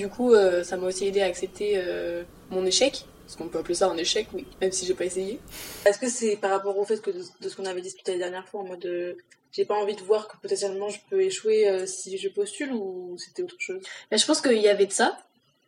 Du 0.00 0.08
coup, 0.08 0.32
euh, 0.32 0.64
ça 0.64 0.76
m'a 0.78 0.86
aussi 0.86 1.06
aidé 1.06 1.20
à 1.20 1.26
accepter 1.26 1.72
euh, 1.76 2.22
mon 2.48 2.64
échec, 2.64 3.04
parce 3.26 3.36
qu'on 3.36 3.48
peut 3.48 3.58
appeler 3.58 3.74
ça 3.74 3.86
un 3.88 3.96
échec, 3.98 4.26
oui, 4.32 4.46
même 4.62 4.72
si 4.72 4.86
j'ai 4.86 4.94
pas 4.94 5.04
essayé. 5.04 5.38
Est-ce 5.84 5.98
que 5.98 6.08
c'est 6.08 6.36
par 6.36 6.50
rapport 6.52 6.78
au 6.78 6.84
fait 6.90 7.00
que 7.02 7.10
de, 7.10 7.22
de 7.42 7.48
ce 7.50 7.54
qu'on 7.56 7.66
avait 7.66 7.82
discuté 7.82 8.12
la 8.12 8.18
dernière 8.24 8.48
fois 8.48 8.60
en 8.62 8.64
mode 8.64 8.86
euh, 8.86 9.12
j'ai 9.52 9.66
pas 9.66 9.74
envie 9.74 9.94
de 9.96 10.00
voir 10.00 10.26
que 10.28 10.36
potentiellement 10.38 10.88
je 10.88 11.00
peux 11.10 11.20
échouer 11.20 11.68
euh, 11.68 11.84
si 11.84 12.16
je 12.16 12.28
postule 12.30 12.72
ou 12.72 13.16
c'était 13.18 13.42
autre 13.42 13.56
chose? 13.58 13.82
Mais 14.10 14.16
je 14.16 14.24
pense 14.24 14.40
qu'il 14.40 14.56
y 14.58 14.68
avait 14.68 14.86
de 14.86 14.92
ça. 14.92 15.18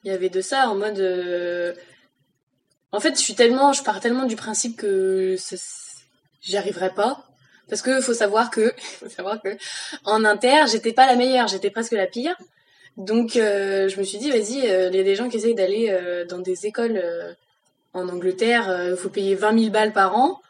Il 0.04 0.10
y 0.10 0.14
avait 0.14 0.30
de 0.30 0.40
ça 0.40 0.68
en 0.70 0.76
mode. 0.76 0.98
euh, 0.98 1.74
En 2.92 3.00
fait, 3.00 3.14
je 3.16 3.20
suis 3.20 3.34
tellement, 3.34 3.72
je 3.72 3.82
pars 3.82 4.00
tellement 4.00 4.24
du 4.26 4.36
principe 4.36 4.76
que 4.76 5.36
ça- 5.38 5.56
j'y 6.40 6.56
arriverai 6.56 6.94
pas. 6.94 7.24
Parce 7.68 7.82
que 7.82 8.00
faut 8.00 8.14
savoir 8.14 8.50
que, 8.50 8.72
faut 9.00 9.08
savoir 9.08 9.40
que 9.42 9.50
en 10.04 10.24
inter, 10.24 10.64
j'étais 10.70 10.92
pas 10.92 11.06
la 11.06 11.16
meilleure, 11.16 11.48
j'étais 11.48 11.70
presque 11.70 11.92
la 11.92 12.06
pire. 12.06 12.36
Donc, 12.96 13.36
euh, 13.36 13.88
je 13.88 13.98
me 13.98 14.04
suis 14.04 14.18
dit, 14.18 14.30
vas-y, 14.30 14.68
euh, 14.68 14.90
il 14.90 14.96
y 14.96 15.00
a 15.00 15.02
des 15.02 15.14
gens 15.14 15.28
qui 15.28 15.38
essayent 15.38 15.54
d'aller 15.54 15.88
euh, 15.90 16.24
dans 16.26 16.38
des 16.38 16.66
écoles 16.66 17.02
en 17.94 18.08
Angleterre, 18.08 18.88
il 18.90 18.96
faut 18.96 19.10
payer 19.10 19.34
20 19.34 19.58
000 19.58 19.70
balles 19.70 19.92
par 19.92 20.16
an. 20.16 20.40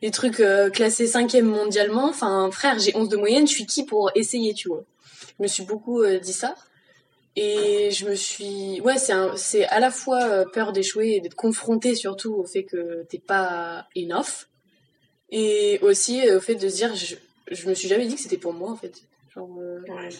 Les 0.00 0.10
trucs 0.10 0.42
classés 0.72 1.06
cinquième 1.06 1.46
mondialement. 1.46 2.08
Enfin, 2.08 2.50
frère, 2.52 2.78
j'ai 2.78 2.94
11 2.94 3.08
de 3.08 3.16
moyenne, 3.16 3.48
je 3.48 3.52
suis 3.52 3.66
qui 3.66 3.84
pour 3.84 4.12
essayer, 4.14 4.54
tu 4.54 4.68
vois? 4.68 4.84
Je 5.38 5.42
me 5.42 5.48
suis 5.48 5.64
beaucoup 5.64 6.04
dit 6.22 6.32
ça. 6.32 6.54
Et 7.34 7.90
je 7.90 8.06
me 8.08 8.14
suis, 8.14 8.80
ouais, 8.82 8.94
c'est 8.96 9.64
à 9.64 9.80
la 9.80 9.90
fois 9.90 10.44
peur 10.52 10.72
d'échouer 10.72 11.16
et 11.16 11.20
d'être 11.20 11.34
confronté 11.34 11.96
surtout 11.96 12.34
au 12.34 12.44
fait 12.44 12.62
que 12.62 13.02
t'es 13.08 13.18
pas 13.18 13.88
enough, 13.96 14.46
et 15.30 15.80
aussi 15.82 16.30
au 16.30 16.40
fait 16.40 16.54
de 16.54 16.68
se 16.68 16.76
dire, 16.76 16.94
je, 16.94 17.16
je 17.50 17.68
me 17.68 17.74
suis 17.74 17.88
jamais 17.88 18.06
dit 18.06 18.14
que 18.14 18.20
c'était 18.20 18.36
pour 18.36 18.52
moi 18.52 18.70
en 18.70 18.76
fait. 18.76 19.02
Ouais. 19.88 20.10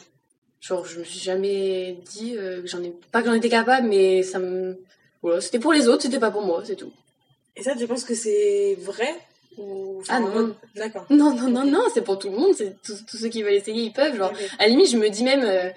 Genre 0.67 0.85
je 0.87 0.99
me 0.99 1.05
suis 1.05 1.21
jamais 1.21 1.99
dit 2.13 2.37
euh, 2.39 2.63
que 2.63 2.67
j'en 2.69 2.83
ai 2.83 2.93
pas 3.13 3.21
que 3.21 3.29
j'en 3.29 3.35
étais 3.35 3.49
capable, 3.51 3.87
mais 3.89 4.23
ça 4.23 4.39
me, 4.39 4.79
voilà, 5.23 5.41
c'était 5.41 5.59
pour 5.59 5.73
les 5.73 5.89
autres, 5.89 6.03
c'était 6.03 6.19
pas 6.19 6.31
pour 6.31 6.43
moi, 6.43 6.63
c'est 6.65 6.77
tout. 6.77 6.93
Et 7.57 7.63
ça, 7.63 7.75
tu 7.77 7.87
penses 7.87 8.05
que 8.05 8.15
c'est 8.15 8.77
vrai 8.81 9.15
ou... 9.59 10.03
Ah 10.09 10.19
non. 10.21 10.29
mode- 10.33 10.55
D'accord. 10.75 11.07
Non, 11.11 11.35
non, 11.35 11.49
non, 11.49 11.65
non, 11.65 11.83
c'est 11.93 12.03
pour 12.03 12.19
tout 12.19 12.31
le 12.31 12.37
monde, 12.37 12.55
c'est 12.57 12.77
tous 12.83 13.05
tous 13.07 13.17
ceux 13.19 13.29
qui 13.29 13.43
veulent 13.43 13.53
essayer, 13.55 13.83
ils 13.85 13.93
peuvent. 13.93 14.17
Genre, 14.17 14.33
à 14.59 14.63
la 14.65 14.69
limite, 14.69 14.91
je 14.91 14.97
me 14.97 15.09
dis 15.09 15.23
même, 15.23 15.43
euh, 15.45 15.71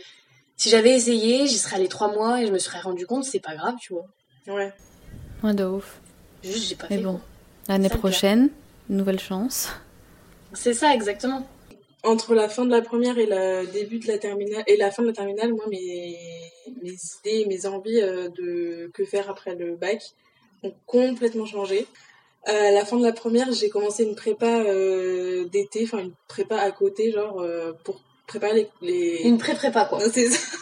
si 0.56 0.70
j'avais 0.70 0.92
essayé, 0.96 1.46
j'y 1.48 1.58
serais 1.60 1.76
allée 1.76 1.88
trois 1.88 2.12
mois 2.12 2.42
et 2.42 2.48
je 2.48 2.52
me 2.52 2.58
serais 2.58 2.80
rendu 2.80 3.06
compte, 3.06 3.26
c'est 3.26 3.40
pas 3.40 3.56
grave, 3.56 3.76
tu 3.80 3.94
vois. 3.94 4.08
Ouais. 4.48 4.74
Ouais, 5.44 5.54
de 5.54 5.66
ouf. 5.66 6.00
Juste, 6.44 6.70
j'ai 6.70 6.76
pas 6.76 6.88
Mais 6.90 6.98
fait. 6.98 7.04
bon, 7.04 7.14
quoi. 7.14 7.22
l'année 7.68 7.90
prochaine, 7.90 8.50
nouvelle 8.90 9.20
chance. 9.20 9.70
C'est 10.54 10.74
ça, 10.74 10.94
exactement. 10.96 11.46
Entre 12.08 12.34
la 12.34 12.48
fin 12.48 12.66
de 12.66 12.72
la 12.72 12.82
première 12.82 13.18
et 13.18 13.26
le 13.26 13.66
début 13.72 14.00
de 14.00 14.08
la 14.08 14.18
terminale 14.18 14.64
et 14.66 14.78
la 14.78 14.92
fin 14.92 15.04
de 15.04 15.08
la 15.08 15.14
terminale, 15.14 15.54
moi 15.54 15.66
mes 15.70 16.18
mes 16.82 16.96
idées, 17.20 17.46
mes 17.48 17.66
envies 17.66 18.02
euh, 18.02 18.30
de 18.30 18.90
que 18.94 19.04
faire 19.04 19.30
après 19.30 19.56
le 19.56 19.76
bac 19.76 20.02
ont 20.64 20.74
complètement 20.86 21.46
changé. 21.46 21.86
À 22.46 22.72
la 22.72 22.86
fin 22.86 22.98
de 22.98 23.04
la 23.04 23.12
première, 23.12 23.52
j'ai 23.52 23.70
commencé 23.70 24.04
une 24.04 24.16
prépa 24.16 24.62
euh, 24.62 25.46
d'été, 25.50 25.84
enfin 25.84 26.00
une 26.00 26.14
prépa 26.30 26.58
à 26.58 26.72
côté, 26.72 27.12
genre 27.12 27.42
euh, 27.42 27.74
pour 27.84 28.02
préparer 28.26 28.54
les, 28.54 28.70
les... 28.82 29.22
Une 29.24 29.38
pré-prépa, 29.38 29.86
quoi. 29.86 30.00
Non, 30.00 30.06
c'est 30.14 30.30
ça. 30.30 30.58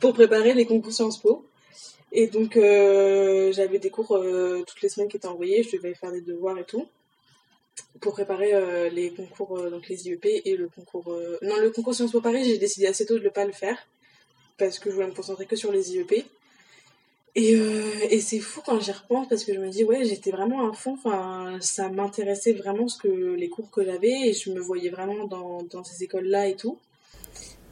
pour 0.00 0.14
préparer 0.14 0.54
les 0.54 0.66
concours 0.66 0.92
Sciences 0.92 1.18
Po. 1.20 1.44
Et 2.12 2.28
donc, 2.28 2.56
euh, 2.56 3.52
j'avais 3.52 3.78
des 3.78 3.90
cours 3.90 4.16
euh, 4.16 4.62
toutes 4.66 4.80
les 4.80 4.88
semaines 4.88 5.08
qui 5.08 5.16
étaient 5.16 5.26
envoyés, 5.26 5.62
je 5.62 5.76
devais 5.76 5.94
faire 5.94 6.12
des 6.12 6.22
devoirs 6.22 6.58
et 6.58 6.64
tout, 6.64 6.86
pour 8.00 8.12
préparer 8.12 8.54
euh, 8.54 8.88
les 8.90 9.10
concours, 9.10 9.58
euh, 9.58 9.70
donc 9.70 9.88
les 9.88 10.06
IEP 10.08 10.26
et 10.44 10.56
le 10.56 10.68
concours... 10.68 11.12
euh, 11.12 11.38
Non, 11.42 11.56
le 11.58 11.70
concours 11.70 11.94
Sciences 11.94 12.12
Po 12.12 12.20
Paris, 12.20 12.44
j'ai 12.44 12.58
décidé 12.58 12.86
assez 12.86 13.04
tôt 13.06 13.18
de 13.18 13.24
ne 13.24 13.28
pas 13.28 13.44
le 13.44 13.52
faire, 13.52 13.78
parce 14.58 14.78
que 14.78 14.90
je 14.90 14.94
voulais 14.94 15.06
me 15.08 15.14
concentrer 15.14 15.46
que 15.46 15.56
sur 15.56 15.72
les 15.72 15.92
IEP. 15.94 16.24
Et, 17.38 17.52
et 18.10 18.20
c'est 18.20 18.38
fou 18.40 18.62
quand 18.64 18.80
j'y 18.80 18.92
repense, 18.92 19.28
parce 19.28 19.44
que 19.44 19.52
je 19.52 19.58
me 19.60 19.68
dis, 19.68 19.84
ouais, 19.84 20.04
j'étais 20.06 20.30
vraiment 20.30 20.70
à 20.70 20.72
fond, 20.72 20.94
enfin, 20.94 21.58
ça 21.60 21.90
m'intéressait 21.90 22.54
vraiment 22.54 22.88
ce 22.88 22.96
que 22.98 23.08
les 23.34 23.48
cours 23.50 23.70
que 23.70 23.84
j'avais, 23.84 24.28
et 24.28 24.32
je 24.32 24.50
me 24.50 24.60
voyais 24.60 24.88
vraiment 24.88 25.26
dans, 25.26 25.62
dans 25.64 25.84
ces 25.84 26.02
écoles-là 26.02 26.48
et 26.48 26.56
tout. 26.56 26.78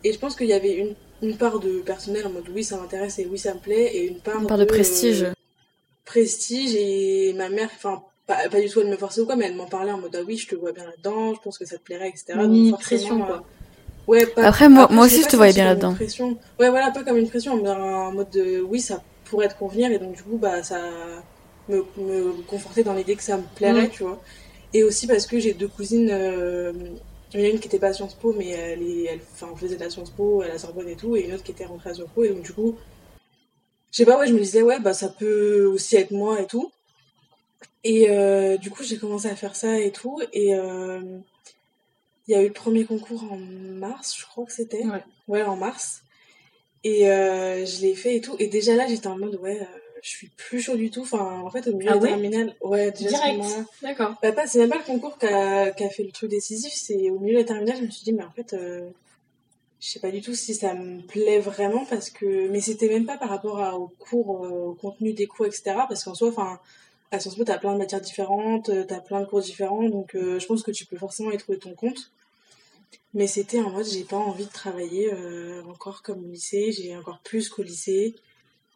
Et 0.06 0.12
je 0.12 0.18
pense 0.18 0.37
qu'il 0.37 0.49
y 0.49 0.52
avait 0.52 0.75
une, 0.75 0.94
une 1.23 1.38
part 1.38 1.61
de 1.61 1.80
personnel 1.80 2.26
en 2.26 2.30
mode 2.30 2.50
oui 2.54 2.62
ça 2.62 2.76
m'intéresse 2.76 3.18
et 3.18 3.25
oui 3.25 3.38
ça 3.38 3.54
me 3.54 3.58
plaît 3.61 3.87
et 3.96 4.04
une 4.06 4.20
part, 4.20 4.38
Une 4.42 4.46
part 4.46 4.58
de 4.58 4.66
prestige. 4.66 5.25
prestige 6.04 6.75
et 6.75 7.32
ma 7.32 7.49
mère 7.49 7.70
enfin 7.75 8.02
pas, 8.26 8.49
pas 8.49 8.61
du 8.61 8.69
tout 8.69 8.81
elle 8.81 8.88
me 8.88 8.97
forçait 8.97 9.21
ou 9.21 9.26
quoi 9.26 9.37
mais 9.37 9.47
elle 9.47 9.57
m'en 9.57 9.66
parlait 9.66 9.93
en 9.93 9.99
mode 9.99 10.14
ah 10.16 10.23
oui 10.26 10.37
je 10.37 10.47
te 10.49 10.54
vois 10.54 10.73
bien 10.73 10.85
là-dedans 10.85 11.35
je 11.35 11.40
pense 11.40 11.59
que 11.59 11.64
ça 11.66 11.76
te 11.76 11.83
plairait 11.83 12.09
etc 12.09 12.35
Mini 12.37 12.71
Donc, 12.71 12.81
pression, 12.81 13.23
quoi. 13.23 13.37
euh, 13.37 13.40
ouais 14.07 14.26
pas, 14.26 14.45
Après, 14.45 14.69
moi- 14.69 14.88
moi 14.90 15.07
aussi, 15.07 15.23
je 15.23 15.28
te 15.28 15.37
voyais 15.37 15.52
bien 15.52 15.66
là-dedans. 15.66 15.90
une 15.90 15.97
pression 15.97 16.38
ouais 16.61 16.71
voilà 16.71 16.90
pas 16.90 17.02
comme 17.04 17.16
une 17.19 17.28
pression 17.28 17.57
mais 17.62 17.69
en 17.71 18.12
mode 18.12 18.31
de 18.31 18.61
oui 18.61 18.81
ça 18.81 19.02
pourrait 19.25 19.49
te 19.49 19.59
convenir 19.59 19.90
et 19.93 19.99
donc 19.99 20.14
du 20.16 20.23
coup 20.23 20.37
bah 20.38 20.62
ça 20.62 20.81
me, 21.69 21.85
me 21.99 22.33
confortait 22.47 22.83
dans 22.85 22.95
l'idée 22.95 23.16
que 23.16 23.23
ça 23.23 23.37
me 23.37 23.45
plairait 23.57 23.87
Mm. 23.88 23.90
tu 23.90 24.02
vois 24.04 24.21
et 24.73 24.83
aussi 24.85 25.07
parce 25.07 25.26
que 25.26 25.38
j'ai 25.38 25.54
deux 25.54 25.69
cousines 25.69 26.11
euh, 26.11 26.73
il 27.33 27.40
y 27.40 27.43
en 27.43 27.47
a 27.47 27.50
une 27.50 27.59
qui 27.59 27.66
était 27.69 27.81
pas 27.81 27.88
à 27.88 27.93
Sciences 27.93 28.14
Po, 28.14 28.33
mais 28.38 28.50
elle, 28.50 28.81
est, 28.83 29.04
elle 29.07 29.21
enfin, 29.33 29.49
faisait 29.57 29.75
de 29.75 29.81
la 29.83 29.90
Sciences 29.90 30.11
Po 30.11 30.43
à 30.43 30.47
la 30.47 30.57
Sorbonne 30.57 30.88
et 30.88 30.95
tout, 30.95 31.16
et 31.16 31.23
une 31.23 31.33
autre 31.35 31.43
qui 31.43 31.50
était 31.50 31.64
rentrée 31.64 31.90
à 31.90 31.95
Sciences 31.95 32.11
Po, 32.14 32.23
et 32.23 32.28
donc 32.28 32.43
du 32.43 32.52
coup, 32.52 32.76
je 33.90 33.97
sais 33.97 34.04
pas, 34.04 34.16
ouais, 34.21 34.28
je 34.28 34.33
me 34.35 34.38
disais, 34.38 34.62
ouais, 34.62 34.78
bah 34.78 34.95
ça 34.95 35.09
peut 35.09 35.64
aussi 35.64 35.97
être 35.97 36.12
moi 36.12 36.40
et 36.40 36.47
tout. 36.47 36.71
Et 37.85 38.09
euh, 38.09 38.57
du 38.57 38.71
coup, 38.71 38.83
j'ai 38.83 38.97
commencé 38.97 39.29
à 39.29 39.37
faire 39.37 39.55
ça 39.55 39.79
et 39.79 39.93
tout, 39.93 40.21
et 40.33 40.55
euh, 40.55 41.00
il 42.26 42.33
y 42.33 42.35
a 42.35 42.43
eu 42.43 42.49
le 42.49 42.53
premier 42.53 42.85
concours 42.85 43.25
en 43.31 43.37
mars, 43.37 44.17
je 44.19 44.25
crois 44.25 44.47
que 44.47 44.53
c'était. 44.53 44.85
Ouais. 44.85 45.05
Ouais, 45.29 45.43
en 45.43 45.57
mars. 45.57 46.03
Et 46.83 47.11
euh, 47.11 47.64
je 47.64 47.83
l'ai 47.83 47.95
fait 47.95 48.17
et 48.17 48.21
tout, 48.21 48.37
et 48.38 48.49
déjà 48.49 48.75
là, 48.75 48.87
j'étais 48.87 49.07
en 49.07 49.19
mode, 49.19 49.37
ouais, 49.37 49.67
je 50.03 50.09
suis 50.09 50.29
plus 50.29 50.61
chaud 50.61 50.76
du 50.76 50.91
tout. 50.91 51.03
Enfin, 51.03 51.41
en 51.45 51.50
fait, 51.50 51.67
au 51.69 51.76
milieu 51.76 51.91
Ah 51.93 51.97
de 51.99 52.03
ouais 52.03 52.09
terminale, 52.09 52.57
ouais, 52.62 52.91
déjà 52.91 53.11
Direct. 53.11 53.45
D'accord. 53.83 54.14
Bah, 54.23 54.33
pas, 54.33 54.47
c'est 54.47 54.59
même 54.59 54.71
pas 54.71 54.79
le 54.79 54.85
concours 54.85 55.19
qui 55.19 55.26
a, 55.26 55.73
fait 55.75 56.05
le 56.05 56.12
truc 56.12 56.31
décisif, 56.31 56.73
c'est 56.75 57.11
au 57.11 57.19
milieu 57.19 57.35
de 57.35 57.41
la 57.41 57.45
terminale, 57.45 57.76
je 57.76 57.83
me 57.83 57.91
suis 57.91 58.05
dit, 58.05 58.12
mais 58.12 58.25
en 58.25 58.33
fait, 58.33 58.55
je 59.85 59.91
sais 59.91 60.00
pas 60.00 60.11
du 60.11 60.23
tout 60.23 60.35
si 60.35 60.55
ça 60.55 60.73
me 60.73 61.03
plaît 61.03 61.41
vraiment 61.41 61.85
parce 61.85 62.09
que, 62.09 62.49
mais 62.49 62.61
c'était 62.61 62.88
même 62.88 63.05
pas 63.05 63.19
par 63.19 63.29
rapport 63.29 63.61
à, 63.61 63.76
au 63.76 63.88
cours, 63.88 64.47
euh, 64.47 64.49
au 64.49 64.75
contenu 64.75 65.12
des 65.12 65.26
cours, 65.26 65.45
etc. 65.45 65.75
Parce 65.87 66.05
qu'en 66.05 66.14
soi, 66.14 66.29
enfin, 66.29 66.59
à 67.14 67.21
Sciences 67.21 67.37
Po, 67.37 67.44
t'as 67.44 67.59
plein 67.59 67.73
de 67.73 67.78
matières 67.78 68.00
différentes, 68.00 68.68
euh, 68.68 68.85
t'as 68.87 69.00
plein 69.00 69.21
de 69.21 69.26
cours 69.26 69.40
différents, 69.40 69.88
donc 69.88 70.14
euh, 70.14 70.38
je 70.38 70.47
pense 70.47 70.62
que 70.62 70.71
tu 70.71 70.85
peux 70.87 70.97
forcément 70.97 71.30
y 71.30 71.38
trouver 71.38 71.59
ton 71.59 71.75
compte. 71.75 72.11
Mais 73.14 73.26
c'était 73.28 73.61
en 73.61 73.71
mode, 73.71 73.87
j'ai 73.87 74.04
pas 74.04 74.16
envie 74.16 74.44
de 74.47 74.50
travailler 74.50 75.12
euh, 75.12 75.62
encore 75.64 76.02
comme 76.02 76.25
au 76.25 76.28
lycée, 76.28 76.73
j'ai 76.73 76.97
encore 76.97 77.21
plus 77.21 77.49
qu'au 77.49 77.62
lycée. 77.62 78.14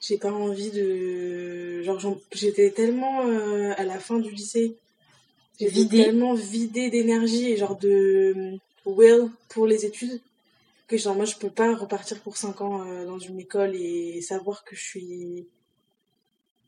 J'ai 0.00 0.16
pas 0.16 0.30
envie 0.30 0.70
de. 0.70 1.82
Genre, 1.82 1.98
j'étais 2.32 2.70
tellement 2.70 3.26
euh, 3.26 3.72
à 3.76 3.84
la 3.84 3.98
fin 3.98 4.18
du 4.18 4.30
lycée. 4.30 4.76
J'étais 5.58 6.04
tellement 6.04 6.34
vidée 6.34 6.88
d'énergie 6.88 7.50
et 7.50 7.56
genre 7.56 7.76
de 7.76 8.58
will 8.86 9.28
pour 9.48 9.66
les 9.66 9.84
études 9.84 10.20
que 10.86 10.96
genre 10.96 11.16
moi 11.16 11.24
je 11.24 11.34
peux 11.34 11.50
pas 11.50 11.74
repartir 11.74 12.20
pour 12.20 12.36
5 12.36 12.60
ans 12.60 13.04
dans 13.04 13.18
une 13.18 13.40
école 13.40 13.74
et 13.74 14.22
savoir 14.22 14.64
que 14.64 14.76
je 14.76 14.80
suis 14.82 15.46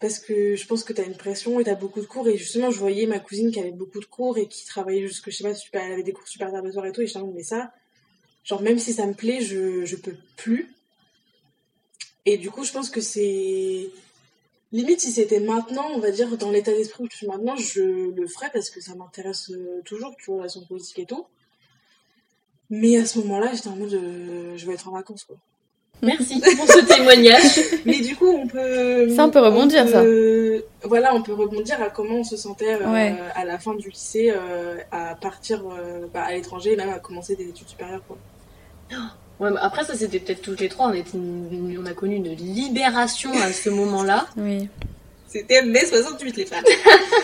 parce 0.01 0.19
que 0.19 0.57
je 0.57 0.67
pense 0.67 0.83
que 0.83 0.93
tu 0.93 1.01
as 1.01 1.05
une 1.05 1.17
pression 1.17 1.61
et 1.61 1.65
tu 1.65 1.71
as 1.71 1.75
beaucoup 1.75 2.01
de 2.01 2.07
cours. 2.07 2.27
Et 2.29 2.39
justement 2.39 2.71
je 2.71 2.79
voyais 2.79 3.07
ma 3.07 3.21
cousine 3.21 3.51
qui 3.53 3.61
avait 3.61 3.71
beaucoup 3.71 4.01
de 4.01 4.07
cours 4.07 4.39
et 4.39 4.49
qui 4.49 4.65
travaillait 4.65 5.07
jusque 5.07 5.31
je 5.31 5.37
sais 5.37 5.45
pas 5.45 5.81
elle 5.81 5.93
avait 5.93 6.03
des 6.03 6.13
cours 6.13 6.27
super 6.27 6.51
tard 6.51 6.63
le 6.63 6.73
soir 6.73 6.87
et 6.87 6.93
tout 6.93 7.03
et 7.03 7.07
je 7.07 7.13
disais 7.13 7.27
mais 7.35 7.43
ça 7.43 7.73
genre 8.45 8.63
même 8.63 8.79
si 8.79 8.93
ça 8.95 9.07
me 9.07 9.15
plaît 9.15 9.41
je 9.43 9.85
je 9.85 9.97
peux 9.97 10.17
plus. 10.37 10.75
Et 12.27 12.39
du 12.39 12.51
coup 12.51 12.65
je 12.65 12.73
pense 12.73 12.91
que 12.91 13.01
c'est 13.01 13.91
limite 14.73 15.01
si 15.01 15.13
c'était 15.13 15.41
maintenant 15.41 15.91
on 15.95 15.99
va 16.01 16.11
dire 16.11 16.37
dans 16.39 16.51
l'état 16.51 16.73
d'esprit 16.73 17.05
où 17.05 17.09
je 17.11 17.17
suis 17.17 17.27
maintenant 17.27 17.57
je 17.57 17.83
le 18.11 18.27
ferais 18.27 18.51
parce 18.53 18.71
que 18.71 18.81
ça 18.81 18.95
m'intéresse 18.95 19.51
euh, 19.51 19.83
toujours 19.85 20.17
tu 20.17 20.31
vois 20.31 20.43
la 20.43 20.49
son 20.49 20.65
politique 20.65 20.99
et 20.99 21.07
tout. 21.07 21.27
Mais 22.71 22.97
à 22.97 23.05
ce 23.05 23.19
moment-là, 23.19 23.53
j'étais 23.53 23.69
en 23.69 23.75
mode 23.75 23.93
euh, 23.95 24.57
je 24.57 24.65
vais 24.65 24.75
être 24.75 24.89
en 24.89 24.93
vacances 24.93 25.25
quoi. 25.25 25.37
Merci 26.03 26.41
pour 26.41 26.67
ce 26.67 26.85
témoignage. 26.85 27.61
Mais 27.85 28.01
du 28.01 28.17
coup, 28.17 28.29
on 28.29 28.47
peut. 28.47 29.09
Ça, 29.15 29.27
on 29.27 29.31
peut 29.31 29.41
rebondir, 29.41 29.89
ça. 29.89 30.03
Voilà, 30.83 31.15
on 31.15 31.23
peut 31.23 31.35
rebondir 31.35 31.81
à 31.83 31.91
comment 31.91 32.17
on 32.17 32.25
se 32.25 32.37
sentait 32.37 32.79
euh, 32.81 33.15
à 33.35 33.45
la 33.45 33.59
fin 33.59 33.75
du 33.75 33.91
lycée, 33.91 34.33
euh, 34.35 34.77
à 34.91 35.15
partir 35.15 35.63
bah, 36.15 36.23
à 36.23 36.33
l'étranger, 36.33 36.77
même 36.77 36.91
à 36.91 36.99
commencer 36.99 37.37
des 37.37 37.49
études 37.49 37.69
supérieures. 37.69 38.03
Quoi. 38.09 38.17
Ouais, 39.41 39.51
après, 39.61 39.85
ça, 39.85 39.95
c'était 39.95 40.21
peut-être 40.21 40.43
toutes 40.43 40.61
les 40.61 40.69
trois. 40.69 40.89
On, 40.89 40.93
était 40.93 41.11
on 41.15 41.87
a 41.87 41.93
connu 41.93 42.17
une 42.17 42.29
libération 42.29 43.33
à 43.43 43.53
ce 43.53 43.71
moment-là. 43.71 44.27
Oui. 44.37 44.69
C'était 45.29 45.63
mai 45.63 45.87
68, 45.87 46.37
les 46.37 46.47
femmes. 46.47 46.65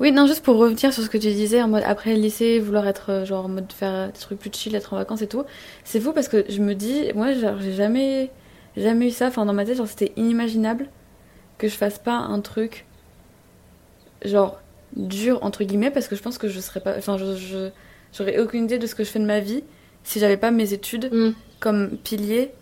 Oui, 0.00 0.12
non, 0.12 0.26
juste 0.26 0.42
pour 0.42 0.56
revenir 0.56 0.94
sur 0.94 1.02
ce 1.02 1.10
que 1.10 1.18
tu 1.18 1.28
disais, 1.28 1.60
en 1.60 1.68
mode 1.68 1.82
après 1.84 2.14
le 2.14 2.22
lycée, 2.22 2.58
vouloir 2.58 2.88
être 2.88 3.10
euh, 3.10 3.24
genre 3.26 3.44
en 3.44 3.48
mode 3.48 3.70
faire 3.70 4.06
des 4.10 4.18
trucs 4.18 4.38
plus 4.38 4.50
chill, 4.50 4.74
être 4.74 4.94
en 4.94 4.96
vacances 4.96 5.20
et 5.20 5.28
tout. 5.28 5.44
C'est 5.84 6.00
fou 6.00 6.12
parce 6.12 6.28
que 6.28 6.46
je 6.48 6.60
me 6.62 6.74
dis, 6.74 7.12
moi, 7.14 7.34
genre, 7.34 7.60
j'ai 7.60 7.74
jamais, 7.74 8.30
jamais 8.78 9.08
eu 9.08 9.10
ça. 9.10 9.26
Enfin, 9.26 9.44
dans 9.44 9.52
ma 9.52 9.66
tête, 9.66 9.76
genre, 9.76 9.86
c'était 9.86 10.12
inimaginable 10.16 10.88
que 11.58 11.68
je 11.68 11.74
fasse 11.74 11.98
pas 11.98 12.14
un 12.14 12.40
truc, 12.40 12.86
genre, 14.24 14.58
dur, 14.96 15.38
entre 15.42 15.64
guillemets, 15.64 15.90
parce 15.90 16.08
que 16.08 16.16
je 16.16 16.22
pense 16.22 16.38
que 16.38 16.48
je 16.48 16.60
serais 16.60 16.80
pas, 16.80 16.96
enfin, 16.96 17.18
je, 17.18 17.68
j'aurais 18.14 18.38
aucune 18.38 18.64
idée 18.64 18.78
de 18.78 18.86
ce 18.86 18.94
que 18.94 19.04
je 19.04 19.10
fais 19.10 19.18
de 19.18 19.26
ma 19.26 19.40
vie 19.40 19.62
si 20.02 20.18
j'avais 20.18 20.38
pas 20.38 20.50
mes 20.50 20.72
études 20.72 21.12
mm. 21.12 21.34
comme 21.60 21.98
pilier, 21.98 22.52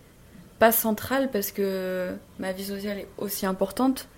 pas 0.59 0.73
central 0.73 1.31
parce 1.31 1.53
que 1.53 2.09
ma 2.41 2.51
vie 2.51 2.65
sociale 2.65 2.99
est 2.99 3.09
aussi 3.17 3.47
importante 3.47 4.09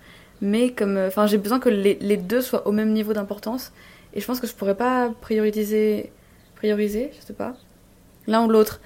mais 0.41 0.71
comme 0.71 0.97
euh, 0.97 1.07
enfin 1.07 1.27
j'ai 1.27 1.37
besoin 1.37 1.59
que 1.59 1.69
les, 1.69 1.97
les, 2.01 2.17
deux 2.17 2.41
soient 2.41 2.67
au 2.67 2.71
même 2.71 2.91
niveau 2.91 3.13
d'importance. 3.13 3.71
Et 4.13 4.19
je 4.19 4.25
pense 4.25 4.39
que 4.39 4.47
je 4.47 4.53
pourrais 4.53 4.75
pas 4.75 5.09
prioriser 5.21 6.11
prioriser 6.55 7.11
je 7.19 7.25
sais 7.25 7.33
pas 7.33 7.53
l'un 8.27 8.45
ou 8.45 8.49
l'autre. 8.49 8.81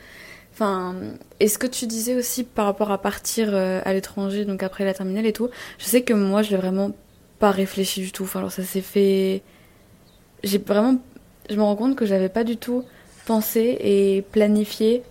Enfin 0.54 0.96
et 1.40 1.48
ce 1.48 1.58
que 1.58 1.68
tu 1.68 1.88
disais 1.88 2.16
aussi 2.16 2.44
par 2.44 2.66
rapport 2.66 2.92
à 2.92 3.02
partir 3.02 3.50
euh, 3.54 3.82
à 3.86 3.94
l'étranger 3.94 4.46
donc 4.46 4.64
après 4.64 4.86
la 4.86 4.94
terminale 4.94 5.26
et 5.26 5.34
tout 5.34 5.50
je 5.80 5.86
sais 5.86 6.04
que 6.04 6.14
moi 6.14 6.42
je 6.42 6.52
l'ai 6.52 6.58
vraiment 6.58 6.92
pas 7.40 7.52
réfléchi 7.52 8.02
du 8.02 8.12
tout. 8.12 8.24
Enfin 8.24 8.40
alors 8.40 8.52
ça 8.52 8.64
s'est 8.64 8.82
fait 8.82 9.42
j'ai 10.44 10.58
vraiment 10.58 10.98
je 11.50 11.56
me 11.56 11.64
rends 11.64 11.76
compte 11.76 11.96
que 11.96 12.06
j'avais 12.06 12.30
pas 12.30 12.44
du 12.44 12.58
tout 12.58 12.84
pensé 13.26 13.78
et 13.80 14.24
planifié. 14.32 15.04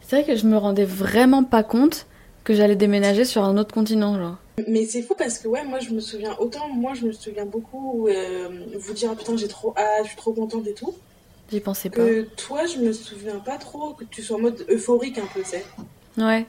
C'est 0.00 0.22
vrai 0.22 0.24
que 0.24 0.38
je 0.38 0.46
me 0.46 0.56
rendais 0.56 0.84
vraiment 0.84 1.44
pas 1.44 1.62
compte 1.62 2.06
que 2.44 2.54
j'allais 2.54 2.76
déménager 2.76 3.24
sur 3.24 3.44
un 3.44 3.56
autre 3.58 3.74
continent 3.74 4.18
genre 4.18 4.36
mais 4.68 4.84
c'est 4.84 5.02
fou 5.02 5.14
parce 5.16 5.38
que 5.38 5.48
ouais, 5.48 5.64
moi 5.64 5.78
je 5.78 5.90
me 5.90 6.00
souviens, 6.00 6.36
autant 6.38 6.68
moi 6.68 6.92
je 6.94 7.06
me 7.06 7.12
souviens 7.12 7.46
beaucoup 7.46 8.08
euh, 8.08 8.48
vous 8.78 8.92
dire 8.92 9.10
ah, 9.12 9.16
putain 9.16 9.36
j'ai 9.36 9.48
trop 9.48 9.74
hâte, 9.76 10.04
je 10.04 10.08
suis 10.08 10.16
trop 10.16 10.32
contente 10.32 10.66
et 10.66 10.74
tout. 10.74 10.94
J'y 11.50 11.60
pensais 11.60 11.90
pas. 11.90 11.96
Que 11.96 12.22
toi 12.36 12.66
je 12.66 12.78
me 12.78 12.92
souviens 12.92 13.38
pas 13.38 13.56
trop 13.58 13.94
que 13.94 14.04
tu 14.04 14.22
sois 14.22 14.36
en 14.36 14.40
mode 14.40 14.64
euphorique 14.70 15.18
un 15.18 15.26
peu, 15.32 15.40
c'est. 15.44 15.64
Ouais. 16.18 16.46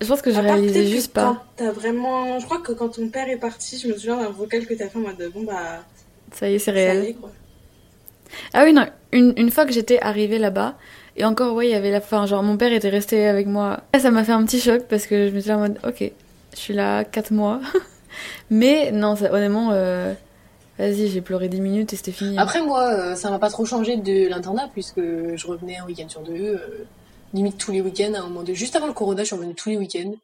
Je 0.00 0.06
pense 0.06 0.22
que 0.22 0.30
je 0.30 0.40
réalisais 0.40 0.86
juste 0.86 1.12
pas. 1.12 1.44
T'as 1.56 1.72
vraiment. 1.72 2.38
Je 2.38 2.44
crois 2.44 2.58
que 2.58 2.72
quand 2.72 2.90
ton 2.90 3.08
père 3.08 3.28
est 3.28 3.36
parti, 3.36 3.78
je 3.78 3.88
me 3.88 3.94
souviens 3.94 4.16
d'un 4.16 4.30
vocal 4.30 4.66
que 4.66 4.74
t'as 4.74 4.88
fait 4.88 4.98
en 4.98 5.02
mode 5.02 5.30
bon 5.34 5.42
bah. 5.42 5.84
Ça 6.32 6.48
y 6.48 6.54
est, 6.54 6.58
c'est 6.58 6.70
réel. 6.70 7.16
Ah 8.52 8.64
oui, 8.64 8.74
non, 8.74 8.86
une, 9.12 9.32
une 9.36 9.50
fois 9.50 9.64
que 9.64 9.72
j'étais 9.72 9.98
arrivée 10.00 10.38
là-bas, 10.38 10.76
et 11.18 11.24
encore, 11.24 11.54
ouais, 11.54 11.66
il 11.66 11.70
y 11.70 11.74
avait 11.74 11.90
la 11.90 12.00
fin, 12.00 12.26
genre 12.26 12.44
mon 12.44 12.56
père 12.56 12.72
était 12.72 12.88
resté 12.88 13.26
avec 13.26 13.48
moi. 13.48 13.80
Ça 13.98 14.12
m'a 14.12 14.22
fait 14.22 14.32
un 14.32 14.44
petit 14.44 14.60
choc 14.60 14.84
parce 14.88 15.06
que 15.06 15.28
je 15.28 15.34
me 15.34 15.40
suis 15.40 15.50
en 15.50 15.58
mode 15.58 15.78
ok, 15.84 16.12
je 16.54 16.58
suis 16.58 16.74
là 16.74 17.04
4 17.04 17.32
mois. 17.32 17.60
Mais 18.50 18.92
non, 18.92 19.14
honnêtement, 19.30 19.70
euh, 19.72 20.14
vas-y, 20.78 21.08
j'ai 21.08 21.20
pleuré 21.20 21.48
10 21.48 21.60
minutes 21.60 21.92
et 21.92 21.96
c'était 21.96 22.12
fini. 22.12 22.38
Après, 22.38 22.62
moi, 22.62 22.84
euh, 22.84 23.14
ça 23.16 23.30
m'a 23.30 23.40
pas 23.40 23.50
trop 23.50 23.64
changé 23.64 23.96
de 23.96 24.28
l'internat 24.28 24.70
puisque 24.72 25.00
je 25.00 25.46
revenais 25.46 25.78
un 25.78 25.86
week-end 25.86 26.08
sur 26.08 26.20
deux, 26.20 26.32
euh, 26.32 26.86
limite 27.34 27.58
tous 27.58 27.72
les 27.72 27.80
week-ends. 27.80 28.14
À 28.14 28.20
un 28.20 28.28
moment 28.28 28.44
de... 28.44 28.54
Juste 28.54 28.76
avant 28.76 28.86
le 28.86 28.92
corona, 28.92 29.22
je 29.22 29.26
suis 29.26 29.36
revenue 29.36 29.54
tous 29.54 29.70
les 29.70 29.76
week-ends. 29.76 30.14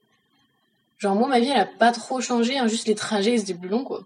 Genre, 0.99 1.17
moi, 1.17 1.29
ma 1.29 1.41
vie, 1.41 1.49
elle 1.49 1.61
a 1.61 1.67
pas 1.67 1.91
trop 1.91 2.21
changé, 2.21 2.57
hein, 2.57 2.69
juste 2.69 2.87
les 2.87 2.95
trajets, 2.95 3.37
c'était 3.39 3.55
plus 3.55 3.69
long, 3.69 3.83
quoi. 3.83 4.05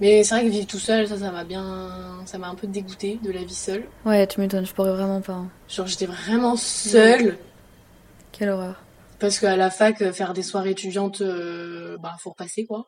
Mais 0.00 0.24
c'est 0.24 0.34
vrai 0.34 0.44
que 0.44 0.50
vivre 0.50 0.66
tout 0.66 0.78
seul, 0.78 1.08
ça, 1.08 1.18
ça 1.18 1.30
m'a 1.30 1.44
bien. 1.44 2.22
Ça 2.26 2.38
m'a 2.38 2.48
un 2.48 2.54
peu 2.54 2.66
dégoûté 2.66 3.18
de 3.22 3.30
la 3.30 3.42
vie 3.42 3.54
seule. 3.54 3.84
Ouais, 4.04 4.26
tu 4.26 4.40
m'étonnes, 4.40 4.66
je 4.66 4.74
pourrais 4.74 4.92
vraiment 4.92 5.20
pas. 5.20 5.32
Hein. 5.32 5.50
Genre, 5.68 5.86
j'étais 5.86 6.06
vraiment 6.06 6.56
seule. 6.56 7.38
Quelle 8.32 8.50
horreur. 8.50 8.82
Parce 9.18 9.38
qu'à 9.38 9.56
la 9.56 9.70
fac, 9.70 10.02
euh, 10.02 10.12
faire 10.12 10.34
des 10.34 10.42
soirées 10.42 10.70
étudiantes, 10.70 11.22
euh, 11.22 11.96
bah, 11.98 12.16
faut 12.20 12.30
repasser, 12.30 12.66
quoi. 12.66 12.86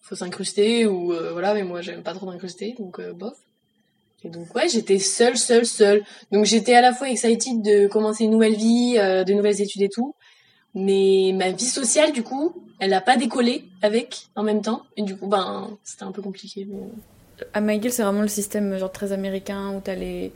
Faut 0.00 0.14
s'incruster, 0.14 0.86
ou 0.86 1.12
euh, 1.12 1.32
voilà, 1.32 1.52
mais 1.52 1.64
moi, 1.64 1.82
j'aime 1.82 2.02
pas 2.02 2.14
trop 2.14 2.26
m'incruster, 2.26 2.74
donc 2.78 3.00
bof. 3.12 3.34
Et 4.22 4.30
donc, 4.30 4.54
ouais, 4.54 4.68
j'étais 4.70 4.98
seule, 4.98 5.36
seule, 5.36 5.66
seule. 5.66 6.02
Donc, 6.32 6.46
j'étais 6.46 6.74
à 6.74 6.80
la 6.80 6.94
fois 6.94 7.10
excited 7.10 7.60
de 7.60 7.86
commencer 7.88 8.24
une 8.24 8.30
nouvelle 8.30 8.54
vie, 8.54 8.94
de 8.94 9.32
nouvelles 9.34 9.60
études 9.60 9.82
et 9.82 9.90
tout. 9.90 10.14
Mais 10.74 11.32
ma 11.34 11.50
vie 11.50 11.64
sociale, 11.64 12.12
du 12.12 12.22
coup, 12.22 12.54
elle 12.80 12.92
a 12.94 13.00
pas 13.00 13.16
décollé 13.16 13.64
avec, 13.82 14.26
en 14.36 14.42
même 14.42 14.62
temps. 14.62 14.82
Et 14.96 15.02
du 15.02 15.16
coup, 15.16 15.26
ben, 15.26 15.70
c'était 15.84 16.04
un 16.04 16.12
peu 16.12 16.22
compliqué. 16.22 16.66
À 17.52 17.60
McGill, 17.60 17.92
c'est 17.92 18.02
vraiment 18.02 18.22
le 18.22 18.28
système, 18.28 18.76
genre, 18.78 18.92
très 18.92 19.12
américain, 19.12 19.74
où 19.76 19.80
t'as 19.80 19.94
les 19.94 20.32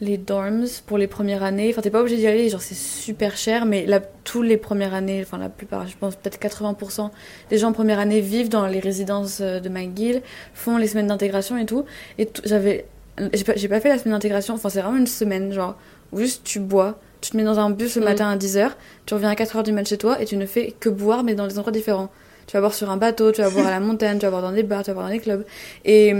les 0.00 0.18
dorms 0.18 0.66
pour 0.86 0.98
les 0.98 1.06
premières 1.06 1.42
années. 1.42 1.70
Enfin, 1.70 1.82
t'es 1.82 1.90
pas 1.90 2.00
obligé 2.00 2.16
d'y 2.16 2.26
aller, 2.26 2.48
genre 2.48 2.60
c'est 2.60 2.74
super 2.74 3.36
cher, 3.36 3.64
mais 3.64 3.86
là, 3.86 4.00
tous 4.24 4.42
les 4.42 4.56
premières 4.56 4.94
années, 4.94 5.22
enfin 5.22 5.38
la 5.38 5.48
plupart, 5.48 5.86
je 5.86 5.96
pense 5.96 6.16
peut-être 6.16 6.38
80% 6.38 7.10
des 7.50 7.58
gens 7.58 7.68
en 7.68 7.72
première 7.72 7.98
année 7.98 8.20
vivent 8.20 8.48
dans 8.48 8.66
les 8.66 8.80
résidences 8.80 9.38
euh, 9.40 9.60
de 9.60 9.68
McGill, 9.68 10.22
font 10.52 10.76
les 10.76 10.88
semaines 10.88 11.06
d'intégration 11.06 11.56
et 11.56 11.66
tout. 11.66 11.84
Et 12.18 12.28
j'avais, 12.44 12.86
j'ai 13.32 13.44
pas, 13.44 13.54
pas, 13.54 13.80
fait 13.80 13.88
la 13.88 13.98
semaine 13.98 14.14
d'intégration, 14.14 14.54
enfin 14.54 14.68
c'est 14.68 14.80
vraiment 14.80 14.98
une 14.98 15.06
semaine, 15.06 15.52
genre, 15.52 15.76
où 16.12 16.18
juste 16.18 16.42
tu 16.44 16.60
bois, 16.60 16.98
tu 17.24 17.30
te 17.30 17.36
mets 17.38 17.42
dans 17.42 17.58
un 17.58 17.70
bus 17.70 17.96
le 17.96 18.02
mm. 18.02 18.04
matin 18.04 18.28
à 18.28 18.36
10h, 18.36 18.70
tu 19.06 19.14
reviens 19.14 19.30
à 19.30 19.34
4h 19.34 19.62
du 19.62 19.72
mat 19.72 19.88
chez 19.88 19.96
toi 19.96 20.20
et 20.20 20.26
tu 20.26 20.36
ne 20.36 20.44
fais 20.44 20.74
que 20.78 20.90
boire, 20.90 21.24
mais 21.24 21.34
dans 21.34 21.46
des 21.46 21.56
endroits 21.58 21.72
différents. 21.72 22.10
Tu 22.46 22.52
vas 22.52 22.60
boire 22.60 22.74
sur 22.74 22.90
un 22.90 22.98
bateau, 22.98 23.32
tu 23.32 23.40
vas 23.40 23.48
boire 23.48 23.66
à 23.66 23.70
la 23.70 23.80
montagne, 23.80 24.18
tu 24.18 24.26
vas 24.26 24.30
boire 24.30 24.42
dans 24.42 24.52
des 24.52 24.62
bars, 24.62 24.82
tu 24.82 24.90
vas 24.90 24.94
boire 24.94 25.06
dans 25.06 25.12
des 25.12 25.20
clubs. 25.20 25.44
Et 25.86 26.14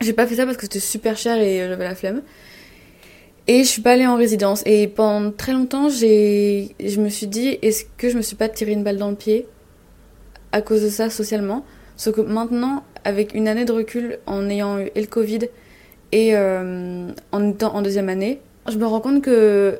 j'ai 0.00 0.12
pas 0.12 0.26
fait 0.26 0.34
ça 0.34 0.44
parce 0.44 0.56
que 0.56 0.64
c'était 0.64 0.80
super 0.80 1.16
cher 1.16 1.38
et 1.38 1.62
euh, 1.62 1.68
j'avais 1.68 1.84
la 1.84 1.94
flemme. 1.94 2.22
Et 3.46 3.62
je 3.62 3.68
suis 3.68 3.82
pas 3.82 3.92
allée 3.92 4.06
en 4.06 4.16
résidence. 4.16 4.64
Et 4.66 4.88
pendant 4.88 5.30
très 5.30 5.52
longtemps, 5.52 5.88
j'ai, 5.88 6.74
je 6.84 7.00
me 7.00 7.08
suis 7.08 7.28
dit, 7.28 7.58
est-ce 7.62 7.84
que 7.96 8.08
je 8.08 8.16
me 8.16 8.22
suis 8.22 8.36
pas 8.36 8.48
tiré 8.48 8.72
une 8.72 8.82
balle 8.82 8.96
dans 8.96 9.10
le 9.10 9.16
pied 9.16 9.46
à 10.50 10.62
cause 10.62 10.82
de 10.82 10.88
ça 10.88 11.10
socialement? 11.10 11.64
Sauf 11.96 12.16
que 12.16 12.22
maintenant, 12.22 12.82
avec 13.04 13.34
une 13.34 13.46
année 13.46 13.64
de 13.64 13.72
recul, 13.72 14.18
en 14.26 14.48
ayant 14.50 14.80
eu 14.80 14.90
le 14.96 15.06
Covid 15.06 15.40
et 16.10 16.34
euh, 16.34 17.08
en 17.30 17.50
étant 17.50 17.76
en 17.76 17.82
deuxième 17.82 18.08
année, 18.08 18.40
je 18.68 18.78
me 18.78 18.86
rends 18.86 19.00
compte 19.00 19.22
que 19.22 19.78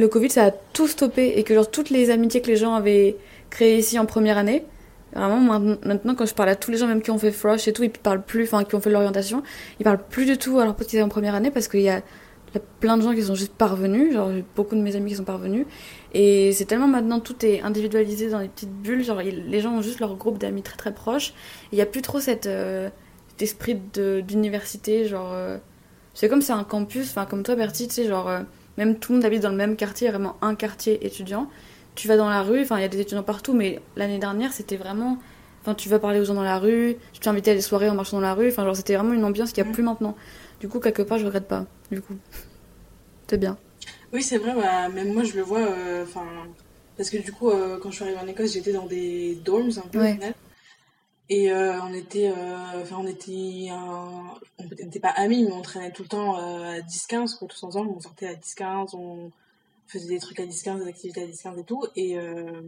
le 0.00 0.08
Covid, 0.08 0.30
ça 0.30 0.46
a 0.46 0.50
tout 0.50 0.88
stoppé 0.88 1.34
et 1.36 1.44
que 1.44 1.54
genre 1.54 1.70
toutes 1.70 1.90
les 1.90 2.10
amitiés 2.10 2.40
que 2.40 2.48
les 2.48 2.56
gens 2.56 2.74
avaient 2.74 3.16
créées 3.50 3.78
ici 3.78 3.98
en 3.98 4.06
première 4.06 4.38
année, 4.38 4.64
Vraiment, 5.12 5.58
maintenant, 5.84 6.14
quand 6.14 6.26
je 6.26 6.34
parle 6.34 6.50
à 6.50 6.56
tous 6.56 6.70
les 6.70 6.78
gens, 6.78 6.86
même 6.86 7.02
qui 7.02 7.10
ont 7.10 7.18
fait 7.18 7.32
Frosh 7.32 7.66
et 7.66 7.72
tout, 7.72 7.82
ils 7.82 7.90
parlent 7.90 8.22
plus, 8.22 8.44
enfin, 8.44 8.62
qui 8.62 8.76
ont 8.76 8.80
fait 8.80 8.90
l'orientation, 8.90 9.42
ils 9.80 9.82
parlent 9.82 10.02
plus 10.08 10.24
du 10.24 10.38
tout 10.38 10.60
à 10.60 10.64
leur 10.64 10.76
potes 10.76 10.94
en 10.94 11.08
première 11.08 11.34
année 11.34 11.50
parce 11.50 11.66
qu'il 11.66 11.80
y 11.80 11.88
a 11.88 12.00
plein 12.80 12.96
de 12.96 13.02
gens 13.02 13.14
qui 13.14 13.22
sont 13.22 13.34
juste 13.34 13.52
parvenus, 13.52 14.12
genre 14.12 14.30
beaucoup 14.56 14.74
de 14.74 14.80
mes 14.80 14.96
amis 14.96 15.10
qui 15.10 15.16
sont 15.16 15.24
parvenus. 15.24 15.66
Et 16.12 16.52
c'est 16.52 16.64
tellement 16.64 16.88
maintenant 16.88 17.20
tout 17.20 17.44
est 17.44 17.60
individualisé 17.60 18.30
dans 18.30 18.40
des 18.40 18.48
petites 18.48 18.72
bulles, 18.72 19.04
genre 19.04 19.20
les 19.20 19.60
gens 19.60 19.72
ont 19.72 19.82
juste 19.82 20.00
leur 20.00 20.16
groupe 20.16 20.38
d'amis 20.38 20.62
très 20.62 20.76
très 20.76 20.94
proches. 20.94 21.32
Il 21.72 21.76
n'y 21.76 21.82
a 21.82 21.86
plus 21.86 22.02
trop 22.02 22.18
euh, 22.18 22.88
cet 23.28 23.42
esprit 23.42 23.74
d'université, 23.74 25.06
genre. 25.06 25.30
Euh, 25.32 25.58
c'est 26.14 26.28
comme 26.28 26.42
c'est 26.42 26.52
un 26.52 26.64
campus, 26.64 27.10
enfin 27.10 27.24
comme 27.24 27.44
toi 27.44 27.54
Bertie, 27.54 27.86
tu 27.86 27.94
sais, 27.94 28.08
genre 28.08 28.28
euh, 28.28 28.40
même 28.78 28.98
tout 28.98 29.12
le 29.12 29.18
monde 29.18 29.24
habite 29.24 29.42
dans 29.42 29.50
le 29.50 29.56
même 29.56 29.76
quartier, 29.76 30.08
vraiment 30.10 30.36
un 30.42 30.54
quartier 30.54 31.04
étudiant. 31.06 31.48
Tu 31.94 32.08
vas 32.08 32.16
dans 32.16 32.28
la 32.28 32.42
rue, 32.42 32.62
enfin 32.62 32.78
il 32.78 32.82
y 32.82 32.84
a 32.84 32.88
des 32.88 33.00
étudiants 33.00 33.22
partout, 33.22 33.52
mais 33.52 33.80
l'année 33.96 34.18
dernière 34.18 34.52
c'était 34.52 34.76
vraiment. 34.76 35.18
Enfin, 35.62 35.74
tu 35.74 35.90
vas 35.90 35.98
parler 35.98 36.20
aux 36.20 36.24
gens 36.24 36.34
dans 36.34 36.42
la 36.42 36.58
rue, 36.58 36.96
tu 37.12 37.20
t'invitais 37.20 37.50
à 37.50 37.54
des 37.54 37.60
soirées 37.60 37.90
en 37.90 37.94
marchant 37.94 38.16
dans 38.16 38.22
la 38.22 38.32
rue, 38.32 38.48
enfin, 38.48 38.64
genre, 38.64 38.74
c'était 38.74 38.94
vraiment 38.94 39.12
une 39.12 39.24
ambiance 39.24 39.52
qu'il 39.52 39.62
n'y 39.62 39.68
a 39.68 39.72
plus 39.72 39.82
maintenant. 39.82 40.16
Du 40.58 40.68
coup, 40.68 40.80
quelque 40.80 41.02
part, 41.02 41.18
je 41.18 41.26
regrette 41.26 41.48
pas. 41.48 41.66
Du 41.90 42.00
coup, 42.00 42.14
c'est 43.28 43.36
bien. 43.36 43.58
Oui, 44.12 44.22
c'est 44.22 44.38
vrai. 44.38 44.54
Bah, 44.54 44.88
même 44.88 45.12
moi, 45.12 45.22
je 45.22 45.36
le 45.36 45.42
vois. 45.42 45.60
Euh, 45.60 46.04
enfin, 46.04 46.24
parce 46.96 47.10
que 47.10 47.18
du 47.18 47.32
coup, 47.32 47.50
euh, 47.50 47.78
quand 47.80 47.90
je 47.90 47.96
suis 47.96 48.04
arrivée 48.04 48.20
en 48.20 48.26
Écosse, 48.26 48.54
j'étais 48.54 48.72
dans 48.72 48.86
des 48.86 49.38
dorms 49.44 49.70
un 49.76 49.88
peu. 49.88 49.98
Et 51.32 51.52
euh, 51.52 51.80
on 51.82 51.94
était, 51.94 52.30
enfin, 52.74 52.96
on 52.98 53.06
était, 53.06 53.68
on 53.70 54.64
n'était 54.64 54.98
pas 54.98 55.10
amis, 55.10 55.44
mais 55.44 55.52
on 55.52 55.62
traînait 55.62 55.92
tout 55.92 56.02
le 56.02 56.08
temps 56.08 56.34
à 56.36 56.80
10-15, 56.80 57.38
tous 57.46 57.62
ensemble. 57.62 57.90
On 57.96 58.00
sortait 58.00 58.26
à 58.26 58.34
10-15, 58.34 58.96
on 58.96 59.30
faisait 59.86 60.08
des 60.08 60.18
trucs 60.18 60.40
à 60.40 60.44
10-15, 60.44 60.80
des 60.82 60.88
activités 60.88 61.22
à 61.22 61.26
10-15 61.26 61.60
et 61.60 61.64
tout. 61.64 61.84
Et 61.94 62.18
euh, 62.18 62.60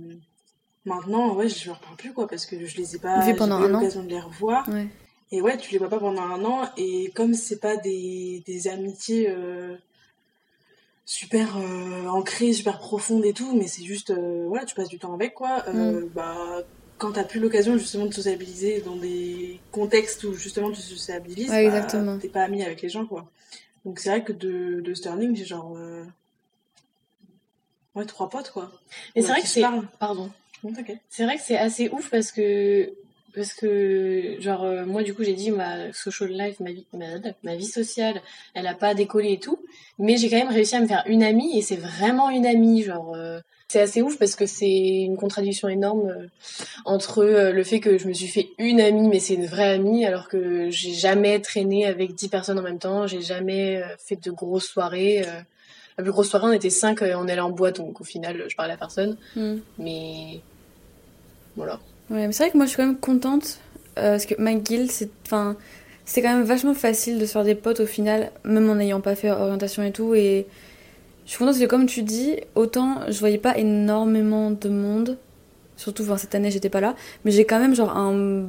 maintenant, 0.84 1.34
ouais, 1.34 1.48
je 1.48 1.66
leur 1.66 1.80
parle 1.80 1.96
plus, 1.96 2.12
quoi, 2.12 2.28
parce 2.28 2.46
que 2.46 2.64
je 2.64 2.76
les 2.76 2.94
ai 2.94 2.98
pas, 3.00 3.18
Vu 3.20 3.32
j'ai 3.32 3.34
pendant 3.34 3.58
pas 3.58 3.66
eu 3.66 3.72
l'occasion 3.72 4.04
de 4.04 4.08
les 4.08 4.20
revoir. 4.20 4.68
Ouais. 4.68 4.86
Et 5.32 5.42
ouais, 5.42 5.56
tu 5.56 5.72
les 5.72 5.78
vois 5.78 5.88
pas 5.88 5.98
pendant 5.98 6.22
un 6.22 6.44
an. 6.44 6.68
Et 6.76 7.10
comme 7.16 7.34
c'est 7.34 7.58
pas 7.58 7.76
des, 7.76 8.44
des 8.46 8.68
amitiés 8.68 9.28
euh, 9.28 9.76
super 11.04 11.56
euh, 11.56 12.06
ancrées, 12.06 12.52
super 12.52 12.78
profondes 12.78 13.24
et 13.24 13.32
tout, 13.32 13.56
mais 13.56 13.66
c'est 13.66 13.82
juste, 13.82 14.10
euh, 14.10 14.44
voilà, 14.46 14.64
tu 14.66 14.74
passes 14.74 14.88
du 14.88 14.98
temps 14.98 15.14
avec, 15.14 15.34
quoi. 15.34 15.64
Euh, 15.68 16.06
Bah, 16.14 16.62
quand 16.98 17.12
t'as 17.12 17.24
plus 17.24 17.40
l'occasion 17.40 17.76
justement 17.78 18.06
de 18.06 18.14
sociabiliser 18.14 18.80
dans 18.80 18.96
des 18.96 19.60
contextes 19.72 20.22
où 20.24 20.34
justement 20.34 20.70
tu 20.70 20.80
sociabilises, 20.80 21.50
Ouais, 21.50 21.64
bah, 21.70 21.78
t'es 22.18 22.28
pas 22.28 22.42
ami 22.42 22.62
avec 22.62 22.80
les 22.82 22.88
gens, 22.88 23.06
quoi. 23.06 23.28
Donc 23.84 23.98
c'est 23.98 24.10
vrai 24.10 24.22
que 24.22 24.32
de, 24.32 24.80
de 24.80 24.94
Sterling, 24.94 25.34
j'ai 25.36 25.44
genre. 25.44 25.74
euh, 25.76 26.04
Ouais, 27.94 28.06
trois 28.06 28.30
potes, 28.30 28.50
quoi. 28.50 28.70
Mais 29.14 29.22
c'est 29.22 29.28
vrai 29.28 29.42
que 29.42 29.48
c'est. 29.48 29.60
Pardon. 29.98 30.30
C'est 31.10 31.24
vrai 31.24 31.36
que 31.36 31.42
c'est 31.42 31.58
assez 31.58 31.88
ouf 31.90 32.08
parce 32.08 32.30
que 32.32 32.92
parce 33.34 33.52
que 33.54 34.36
genre 34.40 34.62
euh, 34.62 34.84
moi 34.86 35.02
du 35.02 35.12
coup 35.14 35.24
j'ai 35.24 35.32
dit 35.32 35.50
ma 35.50 35.90
social 35.92 36.28
life 36.30 36.60
ma 36.60 36.70
vie 36.70 36.86
ma, 36.92 37.06
ma 37.42 37.56
vie 37.56 37.66
sociale 37.66 38.20
elle 38.54 38.66
a 38.66 38.74
pas 38.74 38.94
décollé 38.94 39.32
et 39.32 39.38
tout 39.40 39.58
mais 39.98 40.18
j'ai 40.18 40.28
quand 40.30 40.36
même 40.36 40.50
réussi 40.52 40.76
à 40.76 40.80
me 40.80 40.86
faire 40.86 41.02
une 41.06 41.22
amie 41.24 41.58
et 41.58 41.62
c'est 41.62 41.76
vraiment 41.76 42.28
une 42.30 42.44
amie 42.46 42.82
genre 42.82 43.14
euh, 43.16 43.40
c'est 43.72 43.80
assez 43.80 44.02
ouf 44.02 44.18
parce 44.18 44.36
que 44.36 44.46
c'est 44.46 45.02
une 45.02 45.16
contradiction 45.16 45.68
énorme 45.68 46.08
euh, 46.08 46.26
entre 46.84 47.24
euh, 47.24 47.52
le 47.52 47.64
fait 47.64 47.80
que 47.80 47.98
je 47.98 48.06
me 48.06 48.12
suis 48.12 48.28
fait 48.28 48.48
une 48.58 48.80
amie 48.80 49.08
mais 49.08 49.20
c'est 49.20 49.34
une 49.34 49.46
vraie 49.46 49.70
amie 49.70 50.04
alors 50.06 50.28
que 50.28 50.70
j'ai 50.70 50.92
jamais 50.92 51.40
traîné 51.40 51.86
avec 51.86 52.14
dix 52.14 52.28
personnes 52.28 52.58
en 52.58 52.62
même 52.62 52.78
temps 52.78 53.06
j'ai 53.06 53.22
jamais 53.22 53.82
euh, 53.82 53.86
fait 53.98 54.22
de 54.22 54.30
grosses 54.30 54.66
soirées 54.66 55.24
la 55.98 56.02
plus 56.02 56.12
grosse 56.12 56.28
soirée 56.30 56.46
on 56.48 56.52
était 56.52 56.70
cinq 56.70 57.02
on 57.02 57.28
allait 57.28 57.40
en 57.40 57.50
boîte 57.50 57.76
donc 57.76 58.00
au 58.00 58.04
final 58.04 58.44
je 58.48 58.56
parlais 58.56 58.74
à 58.74 58.76
personne 58.76 59.16
Mm. 59.36 59.56
mais 59.78 60.40
voilà 61.56 61.80
Ouais, 62.10 62.26
mais 62.26 62.32
c'est 62.32 62.42
vrai 62.44 62.50
que 62.50 62.56
moi 62.58 62.66
je 62.66 62.70
suis 62.70 62.76
quand 62.76 62.86
même 62.86 62.98
contente 62.98 63.58
euh, 63.98 64.12
parce 64.12 64.26
que 64.26 64.34
McGill, 64.38 64.90
c'est 64.90 65.10
enfin, 65.24 65.56
c'est 66.04 66.20
quand 66.22 66.34
même 66.34 66.44
vachement 66.44 66.74
facile 66.74 67.18
de 67.18 67.26
se 67.26 67.32
faire 67.32 67.44
des 67.44 67.54
potes 67.54 67.80
au 67.80 67.86
final, 67.86 68.30
même 68.44 68.68
en 68.68 68.74
n'ayant 68.74 69.00
pas 69.00 69.14
fait 69.14 69.30
orientation 69.30 69.82
et 69.82 69.92
tout. 69.92 70.14
Et 70.14 70.46
je 71.24 71.30
suis 71.30 71.38
contente 71.38 71.54
parce 71.54 71.64
que, 71.64 71.68
comme 71.68 71.86
tu 71.86 72.02
dis, 72.02 72.36
autant 72.54 73.00
je 73.08 73.18
voyais 73.20 73.38
pas 73.38 73.56
énormément 73.58 74.50
de 74.50 74.68
monde, 74.68 75.18
surtout 75.76 76.02
enfin, 76.02 76.16
cette 76.16 76.34
année 76.34 76.50
j'étais 76.50 76.68
pas 76.70 76.80
là, 76.80 76.94
mais 77.24 77.30
j'ai 77.30 77.44
quand 77.44 77.58
même 77.60 77.74
genre 77.74 77.96
un, 77.96 78.44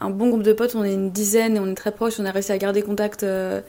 un 0.00 0.10
bon 0.10 0.28
groupe 0.28 0.42
de 0.42 0.52
potes, 0.52 0.74
on 0.74 0.84
est 0.84 0.94
une 0.94 1.10
dizaine 1.10 1.56
et 1.56 1.60
on 1.60 1.70
est 1.70 1.74
très 1.74 1.92
proches, 1.92 2.14
on 2.18 2.24
a 2.24 2.30
réussi 2.32 2.52
à 2.52 2.58
garder 2.58 2.82
contact 2.82 3.22
euh, 3.22 3.60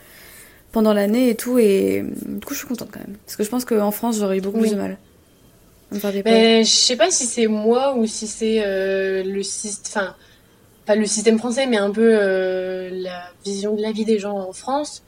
pendant 0.72 0.94
l'année 0.94 1.30
et 1.30 1.36
tout. 1.36 1.60
Et 1.60 2.04
du 2.26 2.46
coup, 2.46 2.54
je 2.54 2.60
suis 2.60 2.68
contente 2.68 2.90
quand 2.92 3.00
même 3.00 3.16
parce 3.26 3.36
que 3.38 3.44
je 3.44 3.50
pense 3.50 3.64
qu'en 3.66 3.92
France 3.92 4.18
j'aurais 4.20 4.38
eu 4.38 4.42
beaucoup 4.42 4.58
Oui. 4.58 4.70
plus 4.70 4.76
de 4.76 4.82
mal. 4.82 4.98
Mais 6.26 6.64
je 6.64 6.70
sais 6.70 6.96
pas 6.98 7.12
si 7.12 7.26
c'est 7.26 7.48
moi 7.48 7.96
ou 7.96 8.06
si 8.08 8.28
c'est 8.28 8.64
euh, 8.66 9.24
le 9.24 9.44
système, 9.44 10.02
enfin, 10.02 10.16
pas 10.86 10.96
le 10.96 11.06
système 11.06 11.38
français, 11.38 11.68
mais 11.68 11.78
un 11.78 11.92
peu 11.92 12.18
euh, 12.20 12.90
la 12.92 13.24
vision 13.46 13.76
de 13.76 13.82
la 13.82 13.92
vie 13.92 14.04
des 14.04 14.20
gens 14.20 14.38
en 14.38 14.52
France. 14.52 15.04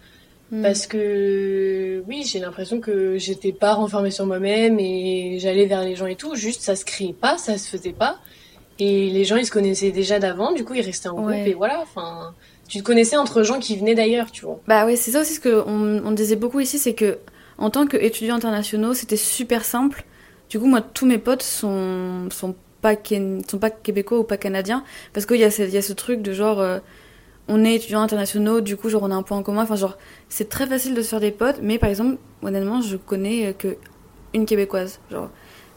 Mm. 0.51 0.61
Parce 0.61 0.87
que, 0.87 2.03
oui, 2.07 2.23
j'ai 2.25 2.39
l'impression 2.39 2.79
que 2.79 3.17
j'étais 3.17 3.51
pas 3.51 3.73
renfermée 3.73 4.11
sur 4.11 4.25
moi-même 4.25 4.79
et 4.79 5.37
j'allais 5.39 5.65
vers 5.65 5.83
les 5.83 5.95
gens 5.95 6.05
et 6.05 6.15
tout. 6.15 6.35
Juste, 6.35 6.61
ça 6.61 6.75
se 6.75 6.85
créait 6.85 7.13
pas, 7.13 7.37
ça 7.37 7.57
se 7.57 7.67
faisait 7.67 7.91
pas. 7.93 8.17
Et 8.79 9.09
les 9.09 9.25
gens, 9.25 9.35
ils 9.37 9.45
se 9.45 9.51
connaissaient 9.51 9.91
déjà 9.91 10.19
d'avant, 10.19 10.53
du 10.53 10.63
coup, 10.63 10.73
ils 10.75 10.81
restaient 10.81 11.09
en 11.09 11.15
groupe 11.15 11.27
Ouais. 11.27 11.49
et 11.49 11.53
voilà, 11.53 11.79
enfin, 11.81 12.33
tu 12.69 12.77
te 12.77 12.83
connaissais 12.83 13.17
entre 13.17 13.41
gens 13.43 13.59
qui 13.59 13.75
venaient 13.75 13.95
d'ailleurs, 13.95 14.31
tu 14.31 14.45
vois. 14.45 14.59
Bah 14.67 14.85
ouais, 14.85 14.95
c'est 14.95 15.11
ça 15.11 15.21
aussi 15.21 15.33
ce 15.33 15.39
qu'on 15.41 16.05
on 16.05 16.11
disait 16.11 16.35
beaucoup 16.35 16.59
ici, 16.59 16.77
c'est 16.77 16.93
que 16.93 17.17
en 17.57 17.69
tant 17.71 17.87
qu'étudiants 17.87 18.35
internationaux, 18.35 18.93
c'était 18.93 19.17
super 19.17 19.65
simple. 19.65 20.05
Du 20.49 20.59
coup, 20.59 20.67
moi, 20.67 20.81
tous 20.81 21.07
mes 21.07 21.17
potes 21.17 21.41
sont, 21.43 22.29
sont, 22.29 22.55
pas, 22.81 22.93
sont 23.49 23.57
pas 23.57 23.69
québécois 23.71 24.19
ou 24.19 24.23
pas 24.23 24.37
canadiens, 24.37 24.83
parce 25.11 25.25
qu'il 25.25 25.37
y, 25.37 25.43
a 25.43 25.49
ce- 25.51 25.63
il 25.63 25.73
y 25.73 25.77
a 25.77 25.81
ce 25.81 25.93
truc 25.93 26.21
de 26.21 26.31
genre, 26.31 26.59
euh, 26.61 26.77
on 27.47 27.63
est 27.63 27.75
étudiants 27.75 28.01
internationaux, 28.01 28.61
du 28.61 28.75
coup, 28.77 28.89
genre, 28.89 29.03
on 29.03 29.11
a 29.11 29.15
un 29.15 29.23
point 29.23 29.37
en 29.37 29.43
commun. 29.43 29.63
Enfin, 29.63 29.75
genre, 29.75 29.97
c'est 30.29 30.49
très 30.49 30.67
facile 30.67 30.93
de 30.95 31.01
se 31.01 31.09
faire 31.09 31.19
des 31.19 31.31
potes, 31.31 31.59
mais 31.61 31.77
par 31.77 31.89
exemple, 31.89 32.17
honnêtement, 32.41 32.81
je 32.81 32.97
connais 32.97 33.53
que 33.57 33.77
une 34.33 34.45
québécoise. 34.45 34.99
Genre, 35.11 35.29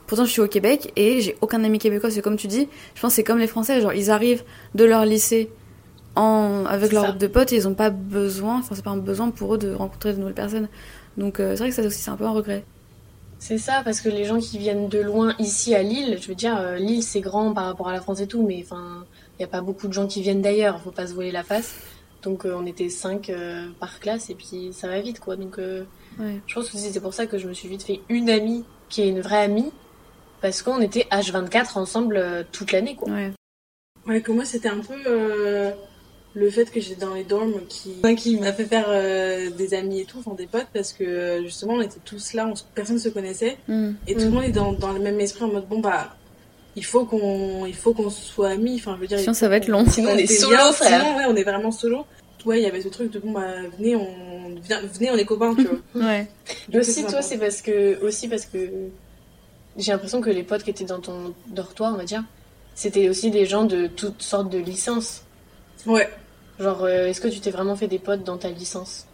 pourtant, 0.06 0.24
je 0.24 0.30
suis 0.30 0.40
au 0.40 0.48
Québec 0.48 0.92
et 0.96 1.20
j'ai 1.20 1.36
aucun 1.40 1.62
ami 1.64 1.78
québécois. 1.78 2.10
C'est 2.10 2.22
comme 2.22 2.36
tu 2.36 2.48
dis, 2.48 2.68
je 2.94 3.00
pense 3.00 3.12
que 3.12 3.16
c'est 3.16 3.24
comme 3.24 3.38
les 3.38 3.46
Français, 3.46 3.80
genre, 3.80 3.92
ils 3.92 4.10
arrivent 4.10 4.44
de 4.74 4.84
leur 4.84 5.04
lycée 5.04 5.50
en, 6.16 6.64
avec 6.66 6.92
leur 6.92 7.02
ça. 7.02 7.08
groupe 7.08 7.20
de 7.20 7.26
potes 7.28 7.52
et 7.52 7.56
ils 7.56 7.68
ont 7.68 7.74
pas 7.74 7.90
besoin, 7.90 8.58
enfin, 8.58 8.74
c'est 8.74 8.84
pas 8.84 8.90
un 8.90 8.96
besoin 8.96 9.30
pour 9.30 9.54
eux 9.54 9.58
de 9.58 9.72
rencontrer 9.72 10.12
de 10.12 10.18
nouvelles 10.18 10.34
personnes. 10.34 10.68
Donc, 11.16 11.40
euh, 11.40 11.52
c'est 11.52 11.58
vrai 11.58 11.68
que 11.70 11.74
ça 11.74 11.82
aussi, 11.82 12.00
c'est 12.00 12.10
un 12.10 12.16
peu 12.16 12.24
un 12.24 12.32
regret. 12.32 12.64
C'est 13.38 13.56
ça, 13.58 13.80
parce 13.84 14.02
que 14.02 14.10
les 14.10 14.24
gens 14.24 14.38
qui 14.38 14.58
viennent 14.58 14.88
de 14.88 15.00
loin 15.00 15.34
ici 15.38 15.74
à 15.74 15.82
Lille, 15.82 16.18
je 16.20 16.28
veux 16.28 16.34
dire, 16.34 16.58
euh, 16.58 16.76
Lille 16.76 17.02
c'est 17.02 17.20
grand 17.20 17.54
par 17.54 17.64
rapport 17.64 17.88
à 17.88 17.92
la 17.92 18.00
France 18.00 18.20
et 18.20 18.26
tout, 18.26 18.44
mais 18.46 18.60
enfin, 18.62 19.06
n'y 19.40 19.44
a 19.44 19.48
pas 19.48 19.60
beaucoup 19.60 19.88
de 19.88 19.92
gens 19.92 20.06
qui 20.06 20.22
viennent 20.22 20.42
d'ailleurs, 20.42 20.80
faut 20.82 20.90
pas 20.90 21.06
se 21.06 21.14
voiler 21.14 21.30
la 21.32 21.42
face. 21.44 21.74
Donc 22.22 22.44
euh, 22.44 22.54
on 22.56 22.66
était 22.66 22.88
cinq 22.90 23.30
euh, 23.30 23.68
par 23.80 23.98
classe 24.00 24.28
et 24.30 24.34
puis 24.34 24.70
ça 24.72 24.88
va 24.88 25.00
vite 25.00 25.20
quoi. 25.20 25.36
Donc 25.36 25.58
euh, 25.58 25.84
Ouais. 26.18 26.40
je 26.46 26.54
pense 26.54 26.68
que 26.68 26.76
c'est 26.76 27.00
pour 27.00 27.14
ça 27.14 27.26
que 27.26 27.38
je 27.38 27.48
me 27.48 27.54
suis 27.54 27.68
vite 27.68 27.82
fait 27.84 28.00
une 28.08 28.28
amie 28.28 28.64
qui 28.88 29.02
est 29.02 29.08
une 29.08 29.20
vraie 29.20 29.42
amie, 29.42 29.70
parce 30.42 30.60
qu'on 30.62 30.80
était 30.80 31.06
H24 31.12 31.78
ensemble 31.78 32.16
euh, 32.16 32.42
toute 32.50 32.72
l'année 32.72 32.96
quoi. 32.96 33.10
Ouais. 33.12 33.32
Ouais, 34.06 34.20
que 34.22 34.32
moi, 34.32 34.44
c'était 34.44 34.68
un 34.70 34.80
peu 34.80 34.94
euh, 35.06 35.70
le 36.34 36.50
fait 36.50 36.64
que 36.70 36.80
j'étais 36.80 37.04
dans 37.04 37.14
les 37.14 37.22
dorms 37.24 37.60
qui, 37.68 37.94
qui 38.16 38.40
m'a 38.40 38.52
fait 38.52 38.64
faire 38.64 38.86
euh, 38.88 39.50
des 39.50 39.74
amis 39.74 40.00
et 40.00 40.04
tout, 40.04 40.18
enfin 40.18 40.34
des 40.34 40.46
potes, 40.46 40.66
parce 40.74 40.92
que 40.92 41.42
justement, 41.44 41.74
on 41.74 41.80
était 41.82 42.00
tous 42.04 42.32
là, 42.32 42.46
on, 42.48 42.54
personne 42.74 42.96
ne 42.96 43.00
se 43.00 43.08
connaissait, 43.10 43.58
Mm. 43.68 43.90
et 44.08 44.14
tout 44.14 44.22
Mm. 44.22 44.24
le 44.24 44.30
monde 44.30 44.44
est 44.44 44.52
dans, 44.52 44.72
dans 44.72 44.92
le 44.92 45.00
même 45.00 45.20
esprit 45.20 45.44
en 45.44 45.48
mode 45.52 45.68
bon, 45.68 45.80
bah, 45.80 46.16
il 46.76 46.84
faut 46.84 47.04
qu'on 47.04 47.66
il 47.66 47.74
faut 47.74 47.92
qu'on 47.92 48.10
soit 48.10 48.50
amis, 48.50 48.76
enfin, 48.76 48.94
je 48.96 49.00
veux 49.00 49.06
dire. 49.06 49.18
Sinon, 49.18 49.34
ça 49.34 49.48
va 49.48 49.56
être 49.56 49.68
long. 49.68 49.84
Sinon 49.88 50.10
on 50.12 50.16
est 50.16 50.26
solo 50.26 50.56
bien, 50.56 50.72
frère. 50.72 51.00
sinon, 51.00 51.16
ouais, 51.16 51.24
on 51.28 51.36
est 51.36 51.44
vraiment 51.44 51.70
solo. 51.70 52.06
Ouais, 52.46 52.60
il 52.60 52.62
y 52.62 52.66
avait 52.66 52.80
ce 52.80 52.88
truc 52.88 53.10
de 53.10 53.18
bon, 53.18 53.32
bah, 53.32 53.48
venez, 53.76 53.96
on, 53.96 54.54
venez, 54.94 55.10
on 55.10 55.16
est 55.16 55.24
copains, 55.26 55.54
tu 55.54 55.64
vois. 55.64 55.78
Ouais. 56.06 56.26
Coup, 56.70 56.78
aussi 56.78 57.04
toi 57.04 57.20
c'est 57.20 57.36
parce 57.38 57.60
que 57.60 58.02
aussi 58.02 58.28
parce 58.28 58.46
que 58.46 58.58
j'ai 59.76 59.92
l'impression 59.92 60.20
que 60.20 60.30
les 60.30 60.42
potes 60.42 60.62
qui 60.62 60.70
étaient 60.70 60.84
dans 60.84 61.00
ton 61.00 61.34
dortoir 61.48 61.92
on 61.92 61.98
va 61.98 62.04
dire, 62.04 62.24
c'était 62.74 63.08
aussi 63.08 63.30
des 63.30 63.44
gens 63.44 63.64
de 63.64 63.86
toutes 63.88 64.22
sortes 64.22 64.48
de 64.48 64.58
licences. 64.58 65.24
Ouais. 65.86 66.08
Genre, 66.58 66.84
euh, 66.84 67.06
est-ce 67.06 67.20
que 67.20 67.28
tu 67.28 67.40
t'es 67.40 67.50
vraiment 67.50 67.74
fait 67.74 67.88
des 67.88 67.98
potes 67.98 68.22
dans 68.22 68.36
ta 68.36 68.50
licence? 68.50 69.06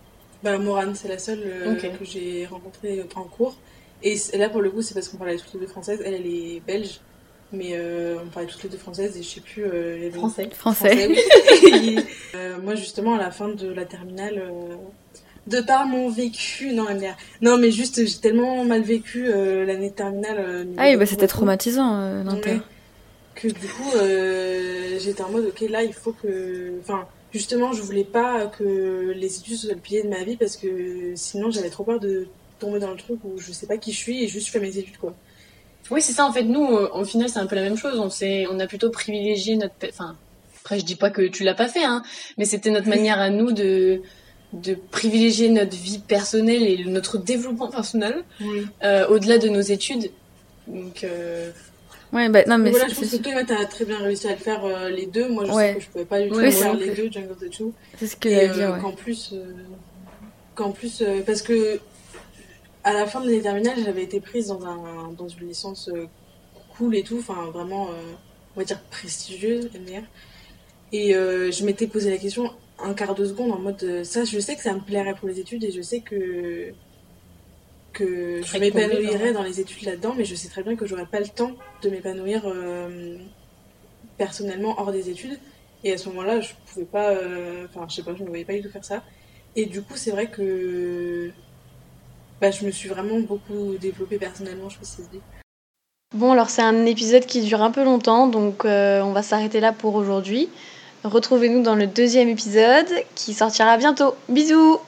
Bah, 0.42 0.58
Morane, 0.58 0.94
c'est 0.94 1.08
la 1.08 1.18
seule 1.18 1.42
euh, 1.44 1.74
que 1.74 2.04
j'ai 2.04 2.46
rencontrée 2.46 3.00
euh, 3.00 3.04
en 3.14 3.24
cours. 3.24 3.56
Et 4.02 4.16
là, 4.34 4.48
pour 4.48 4.60
le 4.60 4.70
coup, 4.70 4.82
c'est 4.82 4.94
parce 4.94 5.08
qu'on 5.08 5.16
parlait 5.16 5.36
toutes 5.36 5.54
les 5.54 5.60
deux 5.60 5.66
françaises. 5.66 6.02
Elle, 6.04 6.14
elle 6.14 6.26
est 6.26 6.60
belge. 6.66 7.00
Mais 7.52 7.70
euh, 7.72 8.16
on 8.24 8.26
parlait 8.28 8.48
toutes 8.48 8.62
les 8.64 8.68
deux 8.68 8.76
françaises 8.78 9.16
et 9.16 9.22
je 9.22 9.28
sais 9.28 9.40
plus. 9.40 9.64
euh, 9.64 9.98
les 9.98 10.10
Français. 10.10 10.48
Français. 10.52 11.10
Et, 11.72 11.98
euh, 12.34 12.56
moi, 12.62 12.74
justement, 12.74 13.14
à 13.14 13.18
la 13.18 13.30
fin 13.30 13.48
de 13.48 13.68
la 13.68 13.84
terminale, 13.84 14.42
de 15.46 15.60
par 15.60 15.86
mon 15.86 16.08
vécu, 16.08 16.72
non, 16.72 16.84
MDR. 16.92 17.16
Non, 17.42 17.56
mais 17.56 17.70
juste, 17.70 18.04
j'ai 18.04 18.18
tellement 18.18 18.64
mal 18.64 18.82
vécu 18.82 19.26
l'année 19.32 19.92
terminale. 19.92 20.66
Ah 20.76 20.88
oui, 20.88 20.96
bah 20.96 21.06
c'était 21.06 21.28
traumatisant, 21.28 22.22
l'Inter. 22.24 22.50
Ouais. 22.54 22.60
Que 23.36 23.48
du 23.48 23.68
coup, 23.68 23.90
j'étais 24.98 25.22
en 25.22 25.30
mode, 25.30 25.46
ok, 25.46 25.68
là, 25.70 25.84
il 25.84 25.92
faut 25.94 26.12
que. 26.12 26.72
Enfin, 26.80 27.06
justement, 27.32 27.72
je 27.72 27.82
voulais 27.82 28.04
pas 28.04 28.46
que 28.58 29.12
les 29.14 29.38
études 29.38 29.56
soient 29.56 29.74
le 29.74 29.78
pilier 29.80 30.02
de 30.02 30.08
ma 30.08 30.24
vie 30.24 30.36
parce 30.36 30.56
que 30.56 31.12
sinon, 31.14 31.50
j'avais 31.52 31.70
trop 31.70 31.84
peur 31.84 32.00
de 32.00 32.26
tomber 32.58 32.80
dans 32.80 32.90
le 32.90 32.96
truc 32.96 33.18
où 33.24 33.38
je 33.38 33.52
sais 33.52 33.66
pas 33.66 33.76
qui 33.76 33.92
je 33.92 33.98
suis 33.98 34.24
et 34.24 34.28
juste 34.28 34.46
je 34.48 34.52
fais 34.52 34.60
mes 34.60 34.76
études, 34.78 34.96
quoi. 34.96 35.14
Oui, 35.90 36.02
c'est 36.02 36.12
ça, 36.12 36.26
en 36.26 36.32
fait, 36.32 36.42
nous, 36.42 36.64
euh, 36.76 36.88
au 36.94 37.04
final, 37.04 37.28
c'est 37.28 37.38
un 37.38 37.46
peu 37.46 37.54
la 37.56 37.62
même 37.62 37.76
chose. 37.76 37.98
On, 38.00 38.10
s'est- 38.10 38.46
on 38.50 38.58
a 38.60 38.66
plutôt 38.66 38.90
privilégié 38.90 39.56
notre... 39.56 39.74
Enfin, 39.88 40.16
après, 40.62 40.78
je 40.80 40.84
dis 40.84 40.96
pas 40.96 41.10
que 41.10 41.22
tu 41.22 41.44
l'as 41.44 41.54
pas 41.54 41.68
fait, 41.68 41.84
hein, 41.84 42.02
mais 42.38 42.44
c'était 42.44 42.70
notre 42.70 42.88
manière 42.96 43.20
à 43.20 43.30
nous 43.30 43.52
de, 43.52 44.00
de 44.52 44.74
privilégier 44.90 45.48
notre 45.48 45.76
vie 45.76 45.98
personnelle 46.00 46.62
et 46.64 46.84
notre 46.84 47.18
développement 47.18 47.68
personnel 47.68 48.24
Oui. 48.40 48.66
euh, 48.84 49.06
au-delà 49.08 49.38
de 49.38 49.48
nos 49.48 49.60
études. 49.60 50.10
Donc, 50.66 51.04
euh, 51.04 51.50
Ouais, 52.12 52.28
bah 52.28 52.44
non, 52.46 52.56
mais 52.58 52.70
voilà, 52.70 52.86
c'est- 52.88 52.94
je 52.94 53.00
pense 53.00 53.10
que 53.10 53.16
toi, 53.16 53.32
ouais, 53.34 53.44
t'as 53.44 53.64
très 53.66 53.84
bien 53.84 53.98
réussi 53.98 54.26
à 54.28 54.32
le 54.32 54.36
faire 54.38 54.64
euh, 54.64 54.88
les 54.90 55.06
deux. 55.06 55.28
Moi, 55.28 55.44
je 55.44 55.52
Ouais. 55.52 55.72
sais 55.72 55.78
que 55.78 55.84
je 55.84 55.88
pouvais 55.90 56.04
pas 56.04 56.20
du 56.22 56.28
tout 56.28 56.36
Oui, 56.36 56.52
faire 56.52 56.74
les 56.74 56.90
deux, 56.90 57.10
Jungle 57.12 57.34
the 57.40 57.50
Two. 57.50 57.72
c'est 57.98 58.06
ce 58.06 58.16
que 58.16 58.30
j'allais 58.30 58.48
euh, 58.48 58.54
dire, 58.54 58.70
ouais. 58.72 58.80
qu'en 58.80 58.92
plus, 58.92 59.30
euh, 59.34 59.44
qu'en 60.54 60.70
plus, 60.70 61.02
euh, 61.02 61.20
parce 61.26 61.42
que 61.42 61.80
à 62.86 62.92
la 62.92 63.04
fin 63.04 63.20
de 63.20 63.26
l'année 63.26 63.42
terminale, 63.42 63.78
j'avais 63.84 64.04
été 64.04 64.20
prise 64.20 64.46
dans 64.46 64.64
un 64.64 65.10
dans 65.18 65.26
une 65.26 65.48
licence 65.48 65.88
euh, 65.88 66.06
cool 66.76 66.94
et 66.94 67.02
tout, 67.02 67.18
enfin 67.18 67.50
vraiment, 67.50 67.88
euh, 67.88 68.14
on 68.54 68.60
va 68.60 68.64
dire 68.64 68.80
prestigieuse, 68.90 69.68
MDR. 69.74 70.04
Et 70.92 71.16
euh, 71.16 71.50
je 71.50 71.64
m'étais 71.64 71.88
posé 71.88 72.10
la 72.10 72.16
question 72.16 72.52
un 72.78 72.94
quart 72.94 73.16
de 73.16 73.24
seconde 73.24 73.50
en 73.50 73.58
mode 73.58 73.82
euh, 73.82 74.04
ça, 74.04 74.24
je 74.24 74.38
sais 74.38 74.54
que 74.54 74.62
ça 74.62 74.72
me 74.72 74.80
plairait 74.80 75.14
pour 75.14 75.28
les 75.28 75.40
études 75.40 75.64
et 75.64 75.72
je 75.72 75.82
sais 75.82 76.00
que 76.00 76.72
que 77.92 78.40
je 78.42 78.58
m'épanouirais 78.58 79.32
dans 79.32 79.42
les 79.42 79.58
études 79.58 79.84
là-dedans, 79.84 80.14
mais 80.16 80.24
je 80.24 80.36
sais 80.36 80.48
très 80.48 80.62
bien 80.62 80.76
que 80.76 80.86
j'aurais 80.86 81.06
pas 81.06 81.18
le 81.18 81.28
temps 81.28 81.52
de 81.82 81.90
m'épanouir 81.90 82.44
personnellement 84.16 84.78
hors 84.78 84.92
des 84.92 85.10
études. 85.10 85.40
Et 85.82 85.92
à 85.92 85.98
ce 85.98 86.08
moment-là, 86.10 86.40
je 86.40 86.52
pouvais 86.66 86.84
pas. 86.84 87.14
Enfin, 87.64 87.86
je 87.88 87.96
sais 87.96 88.02
pas, 88.02 88.14
je 88.14 88.22
ne 88.22 88.28
voyais 88.28 88.44
pas 88.44 88.52
du 88.52 88.62
tout 88.62 88.70
faire 88.70 88.84
ça. 88.84 89.02
Et 89.56 89.64
du 89.66 89.82
coup, 89.82 89.96
c'est 89.96 90.10
vrai 90.10 90.30
que. 90.30 91.32
Bah, 92.40 92.50
je 92.50 92.64
me 92.64 92.70
suis 92.70 92.88
vraiment 92.88 93.18
beaucoup 93.20 93.74
développée 93.80 94.18
personnellement, 94.18 94.68
je 94.68 94.74
sais 94.74 95.02
pas 95.02 95.08
si 95.12 95.20
Bon, 96.14 96.32
alors 96.32 96.50
c'est 96.50 96.62
un 96.62 96.86
épisode 96.86 97.26
qui 97.26 97.42
dure 97.42 97.62
un 97.62 97.70
peu 97.70 97.84
longtemps, 97.84 98.28
donc 98.28 98.64
euh, 98.64 99.02
on 99.02 99.12
va 99.12 99.22
s'arrêter 99.22 99.60
là 99.60 99.72
pour 99.72 99.96
aujourd'hui. 99.96 100.48
Retrouvez-nous 101.04 101.62
dans 101.62 101.74
le 101.74 101.86
deuxième 101.86 102.28
épisode 102.28 102.88
qui 103.14 103.34
sortira 103.34 103.76
bientôt. 103.76 104.14
Bisous 104.28 104.78